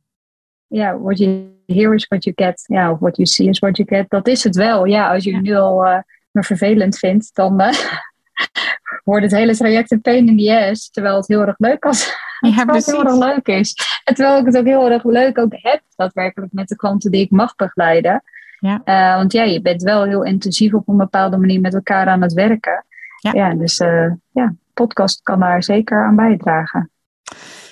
[0.67, 2.65] Ja, word je hear is what you get.
[2.67, 4.11] Ja, of what you see is what you get.
[4.11, 4.85] Dat is het wel.
[4.85, 5.41] Ja, als je ja.
[5.41, 5.99] nu al uh,
[6.31, 7.73] me vervelend vindt, dan uh,
[9.05, 10.91] wordt het hele traject een pain in the ass.
[10.91, 12.15] Terwijl het heel erg leuk was.
[12.41, 13.75] Ja, het heel erg leuk is.
[14.05, 17.21] En terwijl ik het ook heel erg leuk ook heb, daadwerkelijk met de klanten die
[17.21, 18.23] ik mag begeleiden.
[18.59, 18.81] Ja.
[18.85, 22.23] Uh, want ja, je bent wel heel intensief op een bepaalde manier met elkaar aan
[22.23, 22.85] het werken.
[23.21, 23.77] Ja, ja dus
[24.33, 26.91] ja, podcast kan daar zeker aan bijdragen.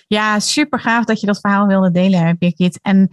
[0.06, 2.78] Ja, super gaaf dat je dat verhaal wilde delen, Birgit.
[2.82, 3.10] En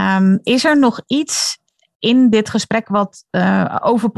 [0.00, 1.58] Um, is er nog iets
[1.98, 4.10] in dit gesprek wat uh, over,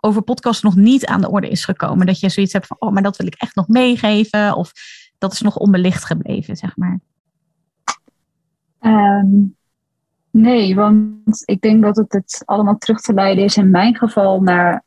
[0.00, 2.06] over podcast nog niet aan de orde is gekomen?
[2.06, 4.56] Dat je zoiets hebt van, oh, maar dat wil ik echt nog meegeven?
[4.56, 4.72] Of
[5.18, 7.00] dat is nog onbelicht gebleven, zeg maar?
[8.80, 9.56] Um,
[10.30, 14.40] nee, want ik denk dat het, het allemaal terug te leiden is in mijn geval
[14.40, 14.83] naar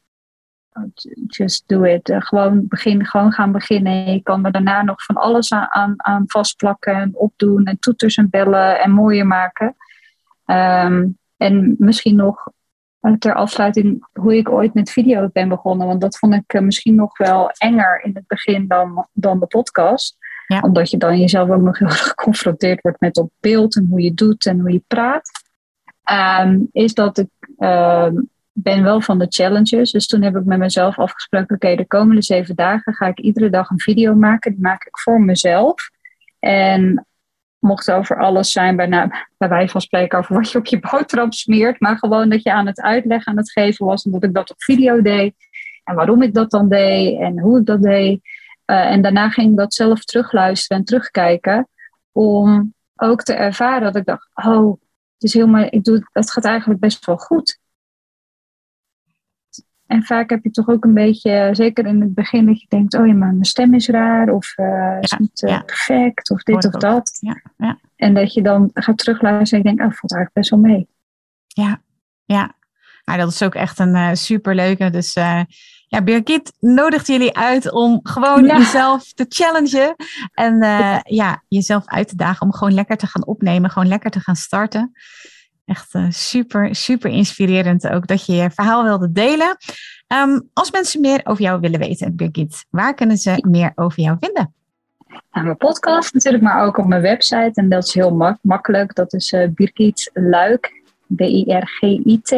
[1.27, 2.09] just do it.
[2.09, 4.13] Uh, gewoon, begin, gewoon gaan beginnen.
[4.13, 8.15] Je kan er daarna nog van alles aan, aan, aan vastplakken en opdoen en toeters
[8.15, 9.75] en bellen en mooier maken.
[10.45, 12.47] Um, en misschien nog
[12.99, 15.87] eh, ter afsluiting hoe ik ooit met video ben begonnen.
[15.87, 19.45] Want dat vond ik uh, misschien nog wel enger in het begin dan, dan de
[19.45, 20.17] podcast.
[20.47, 20.59] Ja.
[20.59, 24.01] Omdat je dan jezelf ook nog heel erg geconfronteerd wordt met op beeld en hoe
[24.01, 25.29] je doet en hoe je praat.
[26.41, 28.09] Um, is dat ik uh,
[28.63, 29.91] ben wel van de challenges.
[29.91, 33.49] Dus toen heb ik met mezelf afgesproken, oké, de komende zeven dagen ga ik iedere
[33.49, 34.51] dag een video maken.
[34.51, 35.89] Die maak ik voor mezelf.
[36.39, 37.07] En
[37.59, 38.89] mocht over alles zijn, bij,
[39.37, 42.51] bij wijze van spreken over wat je op je boterham smeert, maar gewoon dat je
[42.51, 45.35] aan het uitleggen, aan het geven was, omdat ik dat op video deed
[45.83, 48.19] en waarom ik dat dan deed en hoe ik dat deed.
[48.65, 51.67] Uh, en daarna ging ik dat zelf terugluisteren en terugkijken
[52.11, 54.71] om ook te ervaren dat ik dacht, oh,
[55.13, 57.59] het is helemaal, ik doe, het gaat eigenlijk best wel goed.
[59.87, 62.93] En vaak heb je toch ook een beetje, zeker in het begin, dat je denkt:
[62.93, 66.65] oh ja, maar mijn stem is raar, of uh, is niet uh, perfect, of dit
[66.65, 67.17] of dat.
[67.19, 67.77] Ja, ja.
[67.95, 70.87] En dat je dan gaat terugluisteren en je denkt: oh, valt eigenlijk best wel mee.
[71.47, 71.81] Ja,
[72.25, 72.55] ja.
[73.03, 74.89] Maar dat is ook echt een uh, superleuke.
[74.89, 75.13] Dus
[75.87, 79.95] ja, Birgit nodigt jullie uit om gewoon jezelf te challengen.
[80.33, 80.57] En
[81.03, 84.35] ja, jezelf uit te dagen om gewoon lekker te gaan opnemen, gewoon lekker te gaan
[84.35, 84.91] starten.
[85.67, 89.57] Echt uh, super, super inspirerend ook dat je je verhaal wilde delen.
[90.07, 94.17] Um, als mensen meer over jou willen weten, Birgit, waar kunnen ze meer over jou
[94.19, 94.53] vinden?
[95.31, 97.51] Nou, mijn podcast natuurlijk, maar ook op mijn website.
[97.53, 98.95] En dat is heel mak makkelijk.
[98.95, 100.81] Dat is uh, Birgit Luik,
[101.15, 102.31] B-I-R-G-I-T,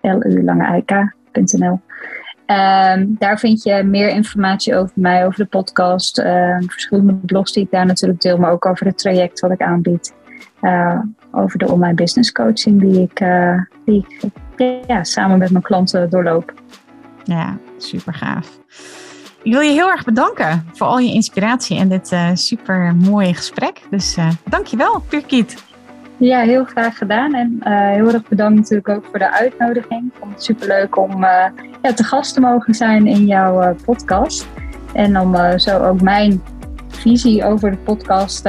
[0.00, 1.80] L-U lange I-K.nl.
[2.46, 6.18] Ehm, daar vind je meer informatie over mij, over de podcast.
[6.18, 9.62] Um, verschillende blogs die ik daar natuurlijk deel, maar ook over het traject wat ik
[9.62, 10.14] aanbied.
[10.62, 11.00] Uh,
[11.32, 14.32] over de online business coaching die ik, uh, die ik
[14.86, 16.52] ja, samen met mijn klanten doorloop.
[17.24, 18.58] Ja, super gaaf.
[19.42, 23.34] Ik wil je heel erg bedanken voor al je inspiratie en dit uh, super mooie
[23.34, 23.80] gesprek.
[23.90, 25.64] Dus uh, dankjewel, Pirkiet.
[26.16, 27.34] Ja, heel graag gedaan.
[27.34, 27.60] En
[27.92, 30.04] heel erg bedankt natuurlijk ook voor de uitnodiging.
[30.04, 31.20] Ik vond het super leuk om
[31.82, 34.46] ja, te gast te mogen zijn in jouw podcast.
[34.92, 36.42] En om zo ook mijn
[36.88, 38.48] visie over de podcast